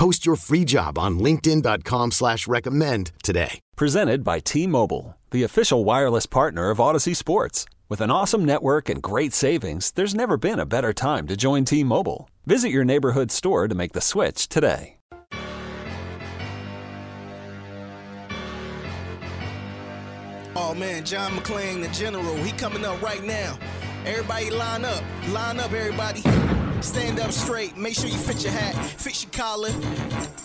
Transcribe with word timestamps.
Post 0.00 0.24
your 0.24 0.36
free 0.36 0.64
job 0.64 0.96
on 0.96 1.18
linkedin.com 1.18 2.12
slash 2.12 2.48
recommend 2.48 3.12
today. 3.22 3.60
Presented 3.76 4.24
by 4.24 4.38
T-Mobile, 4.38 5.18
the 5.30 5.42
official 5.42 5.84
wireless 5.84 6.24
partner 6.24 6.70
of 6.70 6.78
Audacy 6.78 7.14
Sports. 7.14 7.66
With 7.90 8.00
an 8.00 8.10
awesome 8.10 8.46
network 8.46 8.88
and 8.88 9.02
great 9.02 9.34
savings, 9.34 9.90
there's 9.90 10.14
never 10.14 10.38
been 10.38 10.58
a 10.58 10.64
better 10.64 10.94
time 10.94 11.26
to 11.26 11.36
join 11.36 11.66
T-Mobile. 11.66 12.30
Visit 12.46 12.70
your 12.70 12.82
neighborhood 12.82 13.30
store 13.30 13.68
to 13.68 13.74
make 13.74 13.92
the 13.92 14.00
switch 14.00 14.48
today. 14.48 14.96
Oh 20.56 20.74
man, 20.74 21.04
John 21.04 21.32
McClain, 21.32 21.82
the 21.82 21.90
general, 21.92 22.36
he 22.36 22.52
coming 22.52 22.86
up 22.86 23.02
right 23.02 23.22
now. 23.22 23.58
Everybody 24.06 24.48
line 24.48 24.86
up, 24.86 25.04
line 25.28 25.60
up, 25.60 25.74
everybody. 25.74 26.22
Stand 26.82 27.20
up 27.20 27.32
straight. 27.32 27.76
Make 27.76 27.94
sure 27.94 28.08
you 28.08 28.16
fit 28.16 28.42
your 28.42 28.52
hat, 28.52 28.74
fix 28.84 29.22
your 29.22 29.32
collar. 29.32 29.70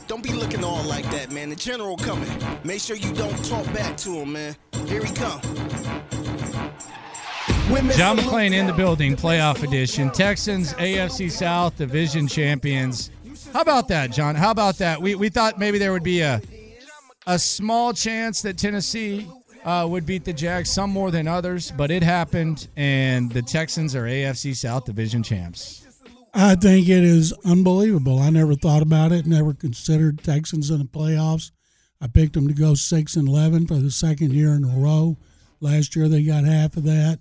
Don't 0.07 0.23
be 0.23 0.33
looking 0.33 0.63
all 0.63 0.83
like 0.83 1.09
that, 1.11 1.31
man. 1.31 1.49
The 1.49 1.55
general 1.55 1.97
coming. 1.97 2.29
Make 2.63 2.81
sure 2.81 2.95
you 2.95 3.11
don't 3.13 3.43
talk 3.45 3.65
back 3.73 3.97
to 3.97 4.15
him, 4.15 4.33
man. 4.33 4.55
Here 4.85 5.03
he 5.03 5.13
come. 5.13 5.41
John 7.95 8.17
McClain 8.17 8.53
in 8.53 8.67
the 8.67 8.73
building, 8.73 9.15
playoff 9.15 9.63
edition. 9.63 10.11
Texans, 10.11 10.73
AFC 10.73 11.31
South 11.31 11.77
division 11.77 12.27
champions. 12.27 13.11
How 13.53 13.61
about 13.61 13.87
that, 13.87 14.11
John? 14.11 14.35
How 14.35 14.51
about 14.51 14.77
that? 14.79 15.01
We, 15.01 15.15
we 15.15 15.29
thought 15.29 15.57
maybe 15.57 15.77
there 15.77 15.91
would 15.91 16.03
be 16.03 16.21
a 16.21 16.41
a 17.27 17.39
small 17.39 17.93
chance 17.93 18.41
that 18.43 18.57
Tennessee 18.57 19.27
uh, 19.63 19.87
would 19.89 20.05
beat 20.05 20.25
the 20.25 20.33
Jags, 20.33 20.71
some 20.71 20.91
more 20.91 21.09
than 21.09 21.27
others, 21.27 21.71
but 21.71 21.89
it 21.89 22.03
happened, 22.03 22.67
and 22.75 23.31
the 23.31 23.41
Texans 23.41 23.95
are 23.95 24.03
AFC 24.03 24.55
South 24.55 24.85
division 24.85 25.23
champs. 25.23 25.84
I 26.37 26.55
think 26.55 26.89
it 26.89 27.03
is 27.05 27.31
unbelievable. 27.45 28.19
I 28.19 28.29
never 28.29 28.55
thought 28.55 28.81
about 28.81 29.13
it, 29.13 29.25
never 29.25 29.53
considered 29.53 30.21
Texans 30.21 30.69
in 30.69 30.79
the 30.79 30.85
playoffs. 30.85 31.51
I 32.01 32.07
picked 32.07 32.33
them 32.33 32.49
to 32.49 32.53
go 32.53 32.73
6 32.73 33.15
and 33.15 33.29
11 33.29 33.67
for 33.67 33.75
the 33.75 33.89
second 33.89 34.33
year 34.33 34.53
in 34.53 34.65
a 34.65 34.77
row. 34.77 35.15
Last 35.61 35.95
year 35.95 36.09
they 36.09 36.23
got 36.23 36.43
half 36.43 36.75
of 36.75 36.83
that. 36.83 37.19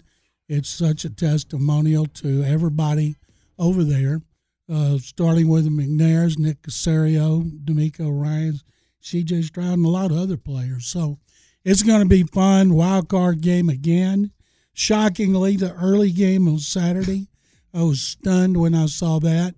It's 0.48 0.69
such 0.69 1.05
a 1.05 1.11
testimonial 1.11 2.06
to 2.06 2.43
everybody 2.43 3.15
over 3.56 3.84
there, 3.84 4.23
uh, 4.69 4.98
starting 4.98 5.47
with 5.47 5.62
the 5.62 5.71
McNairs, 5.71 6.37
Nick 6.37 6.62
Caserio, 6.62 7.49
DeMeco 7.65 8.11
Ryans, 8.21 8.65
CJ 9.01 9.45
Stroud, 9.45 9.75
and 9.75 9.87
a 9.87 9.91
lot 9.91 10.11
of 10.11 10.19
other 10.19 10.37
players. 10.37 10.87
So 10.87 11.21
it's 11.65 11.84
going 11.84 12.01
to 12.01 12.09
be 12.09 12.25
fun. 12.25 12.75
Wild 12.75 13.09
card 13.09 13.43
game 13.43 13.69
again. 13.69 14.33
Shockingly, 14.73 15.56
the 15.56 15.73
early 15.75 16.11
game 16.11 16.49
on 16.49 16.59
Saturday, 16.59 17.28
I 17.75 17.83
was 17.83 18.00
stunned 18.00 18.56
when 18.56 18.75
I 18.75 18.86
saw 18.86 19.19
that. 19.20 19.55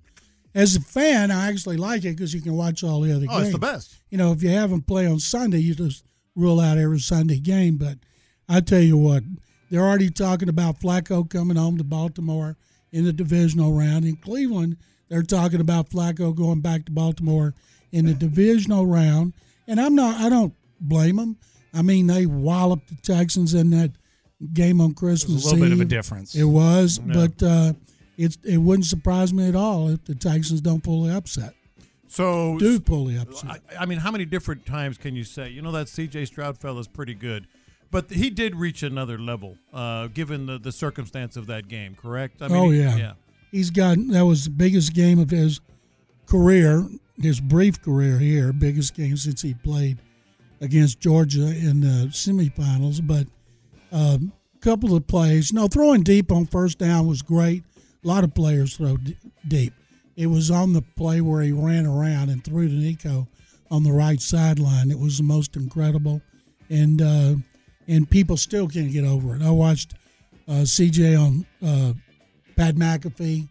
As 0.55 0.75
a 0.75 0.81
fan, 0.81 1.31
I 1.31 1.49
actually 1.49 1.77
like 1.77 2.05
it 2.05 2.17
because 2.17 2.33
you 2.33 2.41
can 2.41 2.55
watch 2.55 2.83
all 2.83 3.03
the 3.03 3.15
other 3.15 3.27
Oh, 3.29 3.35
games. 3.37 3.49
it's 3.49 3.53
the 3.53 3.59
best. 3.59 3.95
You 4.11 4.17
know, 4.17 4.33
if 4.33 4.43
you 4.43 4.49
have 4.51 4.71
them 4.71 4.81
play 4.81 5.07
on 5.07 5.19
Sunday, 5.21 5.59
you 5.59 5.75
just 5.75 6.03
rule 6.35 6.61
out 6.61 6.79
every 6.79 6.99
Sunday 6.99 7.39
game. 7.39 7.77
But 7.77 7.99
I 8.49 8.61
tell 8.61 8.81
you 8.81 8.97
what, 8.97 9.23
they're 9.71 9.83
already 9.85 10.09
talking 10.11 10.49
about 10.49 10.81
Flacco 10.81 11.29
coming 11.29 11.59
home 11.59 11.77
to 11.77 11.85
Baltimore 11.85 12.57
in 12.91 13.05
the 13.05 13.13
divisional 13.13 13.75
round. 13.75 14.07
In 14.07 14.17
Cleveland, 14.17 14.79
they're 15.11 15.23
talking 15.23 15.61
about 15.61 15.91
Flacco 15.91 16.35
going 16.35 16.61
back 16.63 16.87
to 16.87 16.93
Baltimore 16.93 17.55
in 17.93 18.07
the 18.07 18.15
divisional 18.15 18.87
round. 18.87 19.35
And 19.69 19.79
I'm 19.79 19.95
not, 19.95 20.17
I 20.21 20.31
don't 20.31 20.55
blame 20.81 21.17
them. 21.17 21.37
I 21.75 21.83
mean, 21.83 22.07
they 22.07 22.25
walloped 22.25 22.89
the 22.89 22.97
Texans 23.03 23.53
in 23.53 23.69
that 23.71 23.91
game 24.55 24.81
on 24.81 24.95
Christmas 24.95 25.45
A 25.45 25.49
little 25.51 25.65
bit 25.65 25.73
of 25.73 25.81
a 25.81 25.85
difference. 25.85 26.35
It 26.35 26.45
was, 26.45 26.99
Yeah. 27.07 27.13
but 27.13 27.43
uh, 27.43 27.73
it 28.17 28.37
it 28.45 28.59
wouldn't 28.59 28.87
surprise 28.87 29.33
me 29.33 29.49
at 29.49 29.55
all 29.55 29.89
if 29.89 30.05
the 30.05 30.15
Texans 30.15 30.61
don't 30.61 30.83
pull 30.83 31.05
the 31.05 31.17
upset. 31.17 31.55
So 32.09 32.57
Do 32.59 32.81
pull 32.81 33.07
the 33.07 33.19
upset. 33.19 33.61
I, 33.71 33.83
I 33.83 33.87
mean, 33.87 33.99
how 33.99 34.11
many 34.11 34.25
different 34.25 34.65
times 34.65 34.97
can 34.97 35.17
you 35.17 35.25
say, 35.25 35.51
you 35.51 35.61
know, 35.61 35.73
that 35.73 35.89
C.J. 35.89 36.27
Stroud 36.27 36.57
fella's 36.57 36.87
pretty 36.87 37.15
good, 37.15 37.47
but 37.91 38.11
he 38.11 38.31
did 38.31 38.55
reach 38.55 38.83
another 38.83 39.19
level, 39.19 39.59
uh, 39.73 40.07
given 40.09 40.47
the, 40.47 40.59
the 40.59 40.73
circumstance 40.73 41.37
of 41.37 41.47
that 41.49 41.69
game. 41.69 41.95
Correct? 41.95 42.41
I 42.41 42.49
mean, 42.49 42.57
oh 42.57 42.71
yeah. 42.71 42.97
yeah. 42.97 43.13
He's 43.51 43.71
got 43.71 43.99
that 44.09 44.25
was 44.25 44.45
the 44.45 44.51
biggest 44.51 44.93
game 44.95 45.19
of 45.19 45.31
his 45.31 45.61
career, 46.27 46.89
his 47.21 47.41
brief 47.41 47.83
career 47.83 48.19
here, 48.19 48.53
biggest 48.53 48.95
game 48.95 49.17
since 49.17 49.43
he 49.43 49.55
played 49.55 49.99
against 50.61 51.01
Georgia 51.01 51.47
in 51.47 51.81
the 51.81 52.09
semifinals. 52.11 53.07
But 53.07 53.27
a 53.93 54.21
couple 54.61 54.95
of 54.95 55.07
plays, 55.07 55.51
you 55.51 55.57
no, 55.59 55.69
throwing 55.69 56.03
deep 56.03 56.33
on 56.33 56.47
first 56.47 56.79
down 56.79 57.07
was 57.07 57.23
great. 57.23 57.65
A 58.07 58.09
lot 58.09 58.23
of 58.23 58.33
players 58.35 58.77
throw 58.77 58.97
d- 58.97 59.17
deep. 59.49 59.73
It 60.15 60.29
was 60.29 60.49
on 60.49 60.73
the 60.73 60.83
play 60.97 61.21
where 61.21 61.43
he 61.43 61.51
ran 61.51 61.87
around 61.87 62.31
and 62.31 62.43
threw 62.45 62.69
to 62.69 62.75
Nico 62.75 63.27
on 63.69 63.83
the 63.83 63.91
right 63.91 64.21
sideline. 64.21 64.93
It 64.93 64.99
was 64.99 65.17
the 65.19 65.25
most 65.25 65.57
incredible, 65.57 66.23
and 66.71 67.03
uh, 67.03 67.35
and 67.89 68.09
people 68.09 68.37
still 68.37 68.69
can't 68.69 68.93
get 68.93 69.05
over 69.05 69.35
it. 69.35 69.43
I 69.43 69.51
watched 69.51 69.95
uh, 70.47 70.63
CJ 70.63 71.21
on 71.21 71.47
uh, 71.67 71.95
Pat 72.55 72.77
McAfee 72.77 73.49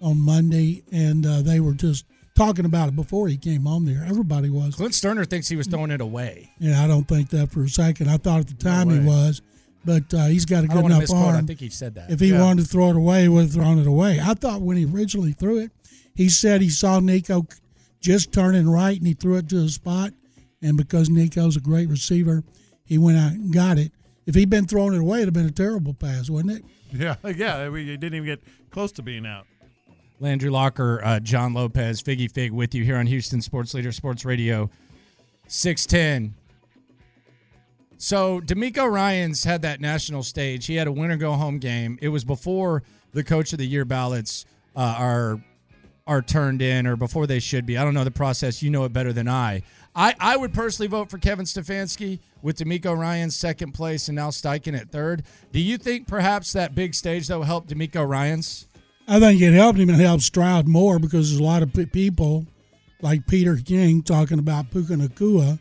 on 0.00 0.20
Monday, 0.20 0.84
and 0.92 1.26
uh, 1.26 1.42
they 1.42 1.58
were 1.58 1.74
just 1.74 2.04
talking 2.36 2.64
about 2.64 2.90
it 2.90 2.94
before 2.94 3.26
he 3.26 3.36
came 3.36 3.66
on 3.66 3.84
there. 3.84 4.04
Everybody 4.06 4.50
was. 4.50 4.76
Clint 4.76 4.92
Stoerner 4.92 5.26
thinks 5.28 5.48
he 5.48 5.56
was 5.56 5.66
throwing 5.66 5.90
it 5.90 6.00
away. 6.00 6.52
Yeah, 6.60 6.80
I 6.80 6.86
don't 6.86 7.08
think 7.08 7.30
that 7.30 7.50
for 7.50 7.64
a 7.64 7.68
second. 7.68 8.08
I 8.08 8.18
thought 8.18 8.38
at 8.38 8.46
the 8.46 8.54
time 8.54 8.88
he 8.88 9.00
was, 9.00 9.42
but 9.86 10.12
uh, 10.12 10.26
he's 10.26 10.44
got 10.44 10.64
a 10.64 10.66
good 10.66 10.82
don't 10.82 10.90
enough 10.90 11.10
arm. 11.10 11.22
I 11.22 11.36
arm. 11.36 11.46
think 11.46 11.60
he 11.60 11.70
said 11.70 11.94
that. 11.94 12.10
If 12.10 12.20
he 12.20 12.32
wanted 12.32 12.62
to 12.62 12.68
throw 12.68 12.90
it 12.90 12.96
away, 12.96 13.22
he 13.22 13.28
would 13.28 13.42
have 13.42 13.52
thrown 13.52 13.78
it 13.78 13.86
away. 13.86 14.20
I 14.20 14.34
thought 14.34 14.60
when 14.60 14.76
he 14.76 14.84
originally 14.84 15.32
threw 15.32 15.58
it, 15.58 15.70
he 16.14 16.28
said 16.28 16.60
he 16.60 16.68
saw 16.68 16.98
Nico 16.98 17.46
just 18.00 18.32
turning 18.32 18.68
right 18.68 18.98
and 18.98 19.06
he 19.06 19.14
threw 19.14 19.36
it 19.36 19.48
to 19.50 19.60
the 19.60 19.68
spot. 19.68 20.12
And 20.60 20.76
because 20.76 21.08
Nico's 21.08 21.56
a 21.56 21.60
great 21.60 21.88
receiver, 21.88 22.42
he 22.84 22.98
went 22.98 23.16
out 23.16 23.32
and 23.32 23.54
got 23.54 23.78
it. 23.78 23.92
If 24.26 24.34
he'd 24.34 24.50
been 24.50 24.66
throwing 24.66 24.94
it 24.94 25.00
away, 25.00 25.18
it'd 25.22 25.28
have 25.28 25.34
been 25.34 25.46
a 25.46 25.50
terrible 25.50 25.94
pass, 25.94 26.28
wouldn't 26.28 26.58
it? 26.58 26.64
Yeah, 26.92 27.14
yeah. 27.36 27.68
We 27.68 27.84
didn't 27.84 28.14
even 28.14 28.26
get 28.26 28.40
close 28.70 28.90
to 28.92 29.02
being 29.02 29.24
out. 29.24 29.46
Landry 30.18 30.50
Locker, 30.50 31.00
uh, 31.04 31.20
John 31.20 31.52
Lopez, 31.54 32.02
Figgy 32.02 32.30
Fig 32.32 32.50
with 32.50 32.74
you 32.74 32.82
here 32.82 32.96
on 32.96 33.06
Houston 33.06 33.40
Sports 33.42 33.74
Leader 33.74 33.92
Sports 33.92 34.24
Radio 34.24 34.70
610. 35.46 36.34
So 37.98 38.40
DeMeco 38.40 38.90
Ryans 38.90 39.44
had 39.44 39.62
that 39.62 39.80
national 39.80 40.22
stage. 40.22 40.66
He 40.66 40.76
had 40.76 40.86
a 40.86 40.92
winner 40.92 41.16
go 41.16 41.32
home 41.32 41.58
game. 41.58 41.98
It 42.02 42.08
was 42.08 42.24
before 42.24 42.82
the 43.12 43.24
coach 43.24 43.52
of 43.52 43.58
the 43.58 43.66
year 43.66 43.84
ballots 43.84 44.44
uh, 44.74 44.96
are 44.98 45.40
are 46.06 46.22
turned 46.22 46.62
in 46.62 46.86
or 46.86 46.94
before 46.94 47.26
they 47.26 47.40
should 47.40 47.66
be. 47.66 47.76
I 47.76 47.82
don't 47.82 47.94
know 47.94 48.04
the 48.04 48.10
process. 48.12 48.62
You 48.62 48.70
know 48.70 48.84
it 48.84 48.92
better 48.92 49.12
than 49.12 49.26
I. 49.26 49.62
I, 49.94 50.14
I 50.20 50.36
would 50.36 50.54
personally 50.54 50.86
vote 50.86 51.10
for 51.10 51.18
Kevin 51.18 51.46
Stefanski 51.46 52.20
with 52.42 52.58
DeMeco 52.58 52.96
Ryan 52.96 53.30
second 53.30 53.72
place 53.72 54.08
and 54.08 54.14
now 54.14 54.28
Steichen 54.28 54.78
at 54.78 54.90
third. 54.90 55.24
Do 55.52 55.58
you 55.58 55.78
think 55.78 56.06
perhaps 56.06 56.52
that 56.52 56.74
big 56.74 56.94
stage 56.94 57.26
though 57.26 57.42
helped 57.42 57.70
DeMeco 57.70 58.08
Ryan's? 58.08 58.68
I 59.08 59.18
think 59.18 59.40
it 59.40 59.52
helped 59.52 59.78
him 59.78 59.88
and 59.88 60.00
helped 60.00 60.22
Stroud 60.22 60.68
more 60.68 60.98
because 60.98 61.30
there's 61.30 61.40
a 61.40 61.44
lot 61.44 61.62
of 61.62 61.72
people 61.92 62.46
like 63.00 63.26
Peter 63.26 63.56
King 63.56 64.02
talking 64.02 64.38
about 64.38 64.70
Puka 64.70 64.94
Nacua 64.94 65.58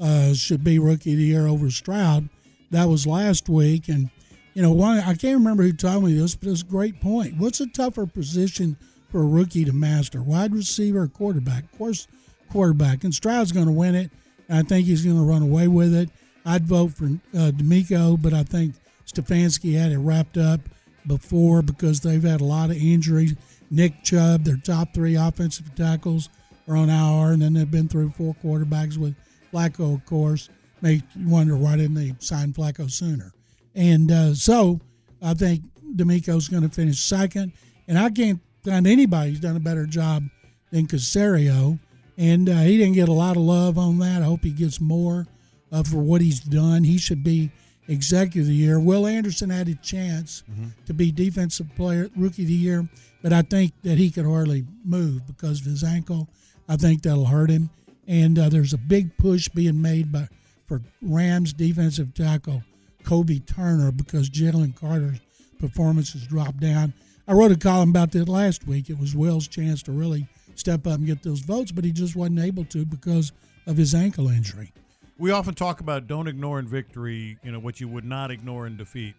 uh, 0.00 0.34
should 0.34 0.64
be 0.64 0.78
rookie 0.78 1.12
of 1.12 1.18
the 1.18 1.24
year 1.24 1.46
over 1.46 1.70
Stroud. 1.70 2.28
That 2.70 2.88
was 2.88 3.06
last 3.06 3.48
week, 3.48 3.88
and 3.88 4.10
you 4.54 4.62
know, 4.62 4.72
one 4.72 4.98
I 4.98 5.14
can't 5.14 5.38
remember 5.38 5.62
who 5.62 5.72
told 5.72 6.04
me 6.04 6.18
this, 6.18 6.34
but 6.34 6.48
it's 6.48 6.62
a 6.62 6.66
great 6.66 7.00
point. 7.00 7.36
What's 7.38 7.60
a 7.60 7.66
tougher 7.66 8.06
position 8.06 8.76
for 9.10 9.20
a 9.20 9.26
rookie 9.26 9.64
to 9.64 9.72
master, 9.72 10.22
wide 10.22 10.54
receiver 10.54 11.02
or 11.02 11.08
quarterback? 11.08 11.64
Of 11.64 11.78
course, 11.78 12.08
quarterback, 12.50 13.04
and 13.04 13.14
Stroud's 13.14 13.52
going 13.52 13.66
to 13.66 13.72
win 13.72 13.94
it. 13.94 14.10
I 14.48 14.62
think 14.62 14.86
he's 14.86 15.04
going 15.04 15.16
to 15.16 15.22
run 15.22 15.42
away 15.42 15.68
with 15.68 15.94
it. 15.94 16.10
I'd 16.44 16.64
vote 16.64 16.92
for 16.92 17.06
uh, 17.06 17.50
DeMeco, 17.50 18.20
but 18.20 18.32
I 18.32 18.44
think 18.44 18.74
Stefanski 19.06 19.74
had 19.74 19.92
it 19.92 19.98
wrapped 19.98 20.36
up 20.36 20.60
before 21.06 21.62
because 21.62 22.00
they've 22.00 22.22
had 22.22 22.40
a 22.40 22.44
lot 22.44 22.70
of 22.70 22.76
injuries. 22.76 23.34
Nick 23.70 24.04
Chubb, 24.04 24.44
their 24.44 24.56
top 24.56 24.94
three 24.94 25.16
offensive 25.16 25.74
tackles, 25.74 26.28
are 26.68 26.76
on 26.76 26.88
IR, 26.88 27.32
and 27.32 27.42
then 27.42 27.54
they've 27.54 27.70
been 27.70 27.88
through 27.88 28.10
four 28.10 28.34
quarterbacks 28.42 28.96
with 28.96 29.14
Flacco, 29.56 29.94
of 29.94 30.04
course. 30.04 30.48
Make 30.82 31.02
you 31.14 31.28
wonder 31.28 31.56
why 31.56 31.76
didn't 31.76 31.94
they 31.94 32.14
sign 32.18 32.52
Flacco 32.52 32.90
sooner? 32.90 33.32
And 33.74 34.12
uh, 34.12 34.34
so 34.34 34.80
I 35.22 35.34
think 35.34 35.62
DeMeco's 35.96 36.48
going 36.48 36.62
to 36.62 36.68
finish 36.68 37.00
second, 37.00 37.52
and 37.88 37.98
I 37.98 38.10
can't 38.10 38.40
find 38.64 38.86
anybody 38.86 39.30
who's 39.30 39.40
done 39.40 39.56
a 39.56 39.60
better 39.60 39.86
job 39.86 40.24
than 40.70 40.86
Caserio. 40.86 41.78
And 42.18 42.48
uh, 42.48 42.60
he 42.60 42.76
didn't 42.78 42.94
get 42.94 43.08
a 43.08 43.12
lot 43.12 43.36
of 43.36 43.42
love 43.42 43.78
on 43.78 43.98
that. 43.98 44.22
I 44.22 44.24
hope 44.26 44.42
he 44.44 44.50
gets 44.50 44.80
more 44.80 45.26
uh, 45.72 45.82
for 45.82 45.98
what 45.98 46.20
he's 46.20 46.40
done. 46.40 46.84
He 46.84 46.98
should 46.98 47.22
be 47.22 47.50
executive 47.88 48.42
of 48.42 48.48
the 48.48 48.54
year. 48.54 48.80
Will 48.80 49.06
Anderson 49.06 49.50
had 49.50 49.68
a 49.68 49.74
chance 49.76 50.42
to 50.86 50.94
be 50.94 51.12
defensive 51.12 51.68
player 51.76 52.08
rookie 52.16 52.42
of 52.42 52.48
the 52.48 52.54
year, 52.54 52.88
but 53.22 53.32
I 53.32 53.42
think 53.42 53.72
that 53.82 53.98
he 53.98 54.10
could 54.10 54.24
hardly 54.26 54.64
move 54.84 55.26
because 55.26 55.60
of 55.60 55.66
his 55.66 55.84
ankle. 55.84 56.28
I 56.68 56.76
think 56.76 57.02
that'll 57.02 57.26
hurt 57.26 57.50
him. 57.50 57.70
And 58.06 58.38
uh, 58.38 58.48
there's 58.48 58.72
a 58.72 58.78
big 58.78 59.16
push 59.18 59.48
being 59.48 59.80
made 59.82 60.12
by 60.12 60.28
for 60.66 60.82
Rams 61.00 61.52
defensive 61.52 62.14
tackle 62.14 62.62
Kobie 63.04 63.46
Turner 63.46 63.92
because 63.92 64.28
Jalen 64.28 64.74
Carter's 64.74 65.20
performance 65.58 66.12
has 66.12 66.26
dropped 66.26 66.60
down. 66.60 66.92
I 67.28 67.32
wrote 67.32 67.52
a 67.52 67.56
column 67.56 67.90
about 67.90 68.12
that 68.12 68.28
last 68.28 68.66
week. 68.66 68.90
It 68.90 68.98
was 68.98 69.14
Will's 69.14 69.48
chance 69.48 69.82
to 69.84 69.92
really 69.92 70.26
step 70.54 70.86
up 70.86 70.94
and 70.94 71.06
get 71.06 71.22
those 71.22 71.40
votes, 71.40 71.72
but 71.72 71.84
he 71.84 71.92
just 71.92 72.16
wasn't 72.16 72.40
able 72.40 72.64
to 72.66 72.84
because 72.84 73.32
of 73.66 73.76
his 73.76 73.94
ankle 73.94 74.28
injury. 74.28 74.72
We 75.18 75.30
often 75.30 75.54
talk 75.54 75.80
about 75.80 76.06
don't 76.06 76.28
ignore 76.28 76.58
in 76.58 76.66
victory, 76.66 77.38
you 77.42 77.50
know, 77.50 77.58
what 77.58 77.80
you 77.80 77.88
would 77.88 78.04
not 78.04 78.30
ignore 78.30 78.66
in 78.66 78.76
defeat. 78.76 79.14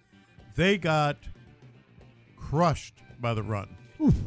They 0.56 0.78
got 0.78 1.18
crushed 2.38 2.94
by 3.20 3.34
the 3.34 3.44
run. 3.44 3.68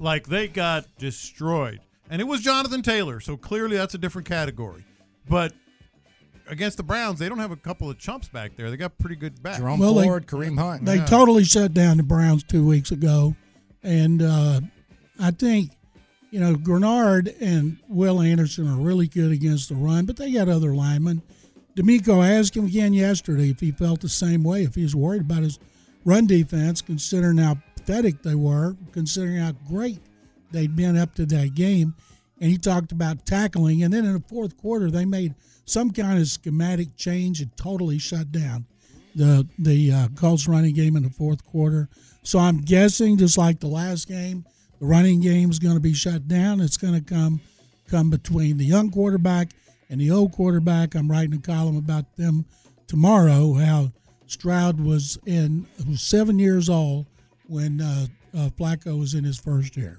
Like 0.01 0.27
they 0.27 0.49
got 0.49 0.87
destroyed. 0.99 1.81
And 2.11 2.21
it 2.21 2.25
was 2.25 2.41
Jonathan 2.43 2.83
Taylor, 2.83 3.21
so 3.21 3.37
clearly 3.37 3.77
that's 3.77 3.95
a 3.95 3.99
different 3.99 4.27
category. 4.29 4.85
But 5.29 5.53
against 6.49 6.77
the 6.77 6.83
Browns, 6.83 7.21
they 7.21 7.29
don't 7.29 7.39
have 7.39 7.53
a 7.53 7.57
couple 7.57 7.89
of 7.89 7.99
chumps 7.99 8.27
back 8.29 8.57
there. 8.57 8.69
They 8.69 8.77
got 8.77 8.99
pretty 8.99 9.15
good 9.15 9.41
back. 9.41 9.59
Jerome 9.59 9.79
Well, 9.79 9.95
they- 9.95 10.07
Kareem 10.07 10.59
Hunt. 10.59 10.85
They 10.85 10.99
totally 11.05 11.45
shut 11.45 11.73
down 11.73 11.99
the 11.99 12.03
Browns 12.03 12.43
two 12.43 12.67
weeks 12.67 12.91
ago, 12.91 13.37
and 13.85 14.21
uh, 14.23 14.61
I 15.21 15.31
think 15.31 15.71
you 16.33 16.41
know 16.41 16.57
Greenard 16.57 17.35
and 17.41 17.79
Will 17.89 18.21
Anderson 18.21 18.69
are 18.69 18.77
really 18.77 19.07
good 19.07 19.31
against 19.31 19.69
the 19.69 19.77
run, 19.77 20.05
but 20.05 20.17
they 20.17 20.33
got 20.33 20.49
other 20.49 20.75
linemen. 20.75 21.23
DeMeco 21.77 22.29
asked 22.29 22.57
him 22.57 22.67
again 22.67 22.93
yesterday 22.93 23.51
if 23.51 23.61
he 23.61 23.71
felt 23.71 24.01
the 24.01 24.09
same 24.09 24.43
way, 24.43 24.65
if 24.65 24.75
he 24.75 24.83
was 24.83 24.97
worried 24.97 25.23
about 25.23 25.45
his 25.45 25.61
run 26.05 26.27
defense, 26.27 26.83
considering 26.83 27.39
how 27.39 27.57
pathetic 27.77 28.23
they 28.23 28.35
were, 28.35 28.77
considering 28.91 29.37
how 29.37 29.53
great 29.69 30.01
they'd 30.53 30.75
been 30.75 30.97
up 30.97 31.15
to 31.17 31.27
that 31.27 31.55
game. 31.55 31.95
And 32.41 32.51
he 32.51 32.57
talked 32.57 32.93
about 32.93 33.27
tackling. 33.27 33.83
And 33.83 33.93
then 33.93 34.05
in 34.05 34.15
the 34.15 34.25
fourth 34.29 34.57
quarter, 34.57 34.91
they 34.91 35.05
made 35.05 35.35
some 35.67 35.91
kind 35.91 36.19
of 36.19 36.27
schematic 36.27 36.97
change 36.97 37.41
and 37.41 37.55
totally 37.57 37.99
shut 37.99 38.33
down 38.33 38.67
the 39.15 39.47
the 39.59 39.93
uh, 39.93 40.09
Colts 40.17 40.49
running 40.49 40.75
game 40.75 40.97
in 40.97 41.03
the 41.03 41.11
fourth 41.11 41.45
quarter. 41.45 41.89
So 42.23 42.39
I'm 42.39 42.61
guessing, 42.61 43.19
just 43.19 43.39
like 43.39 43.61
the 43.61 43.67
last 43.67 44.09
game, 44.09 44.45
the 44.79 44.87
running 44.87 45.21
game 45.21 45.51
is 45.51 45.59
going 45.59 45.75
to 45.75 45.81
be 45.81 45.95
shut 45.95 46.29
down. 46.29 46.61
It's 46.61 46.77
going 46.77 46.95
to 46.95 47.03
come 47.03 47.41
come 47.89 48.11
between 48.11 48.57
the 48.57 48.65
young 48.65 48.91
quarterback 48.91 49.51
and 49.89 50.01
the 50.01 50.11
old 50.11 50.33
quarterback. 50.33 50.95
I'm 50.95 51.11
writing 51.11 51.35
a 51.35 51.41
column 51.41 51.77
about 51.77 52.17
them 52.17 52.45
tomorrow. 52.87 53.55
How 53.55 53.93
Stroud 54.27 54.81
was 54.81 55.19
in 55.27 55.67
was 55.89 56.03
seven 56.03 56.39
years 56.39 56.69
old 56.69 57.07
when 57.47 57.81
uh, 57.81 58.07
uh, 58.37 58.49
Flacco 58.51 58.99
was 58.99 59.15
in 59.15 59.25
his 59.25 59.39
first 59.39 59.77
year. 59.77 59.99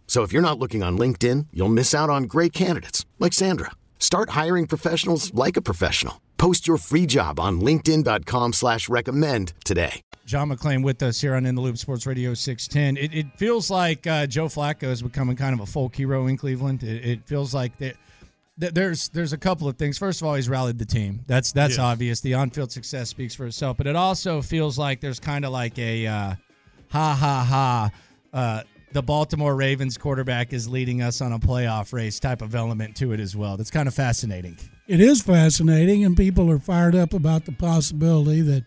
So 0.11 0.23
if 0.23 0.33
you're 0.33 0.41
not 0.41 0.59
looking 0.59 0.83
on 0.83 0.97
LinkedIn, 0.97 1.47
you'll 1.53 1.69
miss 1.69 1.95
out 1.95 2.09
on 2.09 2.23
great 2.23 2.51
candidates 2.51 3.05
like 3.17 3.31
Sandra. 3.31 3.71
Start 3.97 4.31
hiring 4.31 4.67
professionals 4.67 5.33
like 5.33 5.55
a 5.55 5.61
professional. 5.61 6.19
Post 6.37 6.67
your 6.67 6.75
free 6.75 7.05
job 7.05 7.39
on 7.39 7.61
linkedin.com 7.61 8.51
slash 8.51 8.89
recommend 8.89 9.53
today. 9.63 10.01
John 10.25 10.49
McClain 10.49 10.83
with 10.83 11.01
us 11.01 11.21
here 11.21 11.33
on 11.33 11.45
In 11.45 11.55
the 11.55 11.61
Loop 11.61 11.77
Sports 11.77 12.05
Radio 12.05 12.33
610. 12.33 13.01
It, 13.01 13.17
it 13.17 13.37
feels 13.37 13.71
like 13.71 14.05
uh, 14.05 14.27
Joe 14.27 14.47
Flacco 14.47 14.89
is 14.89 15.01
becoming 15.01 15.37
kind 15.37 15.53
of 15.53 15.61
a 15.61 15.65
folk 15.65 15.95
hero 15.95 16.27
in 16.27 16.35
Cleveland. 16.35 16.83
It, 16.83 17.05
it 17.05 17.25
feels 17.25 17.53
like 17.53 17.77
that. 17.77 17.95
that 18.57 18.75
There's 18.75 19.07
there's 19.07 19.31
a 19.31 19.37
couple 19.37 19.69
of 19.69 19.77
things. 19.77 19.97
First 19.97 20.19
of 20.19 20.27
all, 20.27 20.35
he's 20.35 20.49
rallied 20.49 20.77
the 20.77 20.85
team. 20.85 21.21
That's 21.25 21.53
that's 21.53 21.77
Yes. 21.77 21.79
obvious. 21.79 22.19
The 22.19 22.33
on-field 22.33 22.73
success 22.73 23.07
speaks 23.07 23.33
for 23.33 23.45
itself. 23.45 23.77
But 23.77 23.87
it 23.87 23.95
also 23.95 24.41
feels 24.41 24.77
like 24.77 24.99
there's 24.99 25.21
kind 25.21 25.45
of 25.45 25.53
like 25.53 25.79
a 25.79 26.05
uh, 26.05 26.35
ha 26.89 27.15
ha 27.15 27.45
ha. 27.47 27.91
Uh, 28.33 28.63
the 28.93 29.01
Baltimore 29.01 29.55
Ravens 29.55 29.97
quarterback 29.97 30.53
is 30.53 30.67
leading 30.67 31.01
us 31.01 31.21
on 31.21 31.31
a 31.31 31.39
playoff 31.39 31.93
race 31.93 32.19
type 32.19 32.41
of 32.41 32.55
element 32.55 32.95
to 32.97 33.13
it 33.13 33.19
as 33.19 33.35
well. 33.35 33.57
That's 33.57 33.71
kind 33.71 33.87
of 33.87 33.93
fascinating. 33.93 34.57
It 34.87 34.99
is 34.99 35.21
fascinating, 35.21 36.03
and 36.03 36.17
people 36.17 36.51
are 36.51 36.59
fired 36.59 36.95
up 36.95 37.13
about 37.13 37.45
the 37.45 37.53
possibility 37.53 38.41
that 38.41 38.65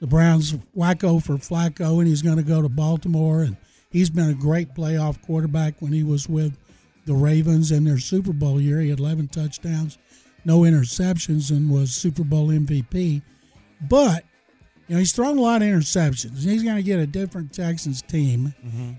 the 0.00 0.06
Browns 0.06 0.52
wacko 0.76 1.22
for 1.22 1.34
Flacco, 1.34 1.98
and 1.98 2.06
he's 2.06 2.22
going 2.22 2.36
to 2.36 2.42
go 2.42 2.62
to 2.62 2.68
Baltimore. 2.68 3.40
And 3.40 3.56
he's 3.90 4.10
been 4.10 4.30
a 4.30 4.34
great 4.34 4.74
playoff 4.74 5.20
quarterback 5.22 5.74
when 5.80 5.92
he 5.92 6.04
was 6.04 6.28
with 6.28 6.56
the 7.06 7.14
Ravens 7.14 7.72
in 7.72 7.84
their 7.84 7.98
Super 7.98 8.32
Bowl 8.32 8.60
year. 8.60 8.80
He 8.80 8.90
had 8.90 9.00
11 9.00 9.28
touchdowns, 9.28 9.98
no 10.44 10.60
interceptions, 10.60 11.50
and 11.50 11.70
was 11.70 11.90
Super 11.90 12.22
Bowl 12.22 12.48
MVP. 12.48 13.22
But 13.88 14.24
you 14.86 14.94
know 14.94 14.98
he's 14.98 15.12
thrown 15.12 15.38
a 15.38 15.40
lot 15.40 15.62
of 15.62 15.68
interceptions. 15.68 16.38
He's 16.40 16.62
going 16.62 16.76
to 16.76 16.82
get 16.82 16.98
a 16.98 17.06
different 17.06 17.52
Texans 17.52 18.02
team, 18.02 18.54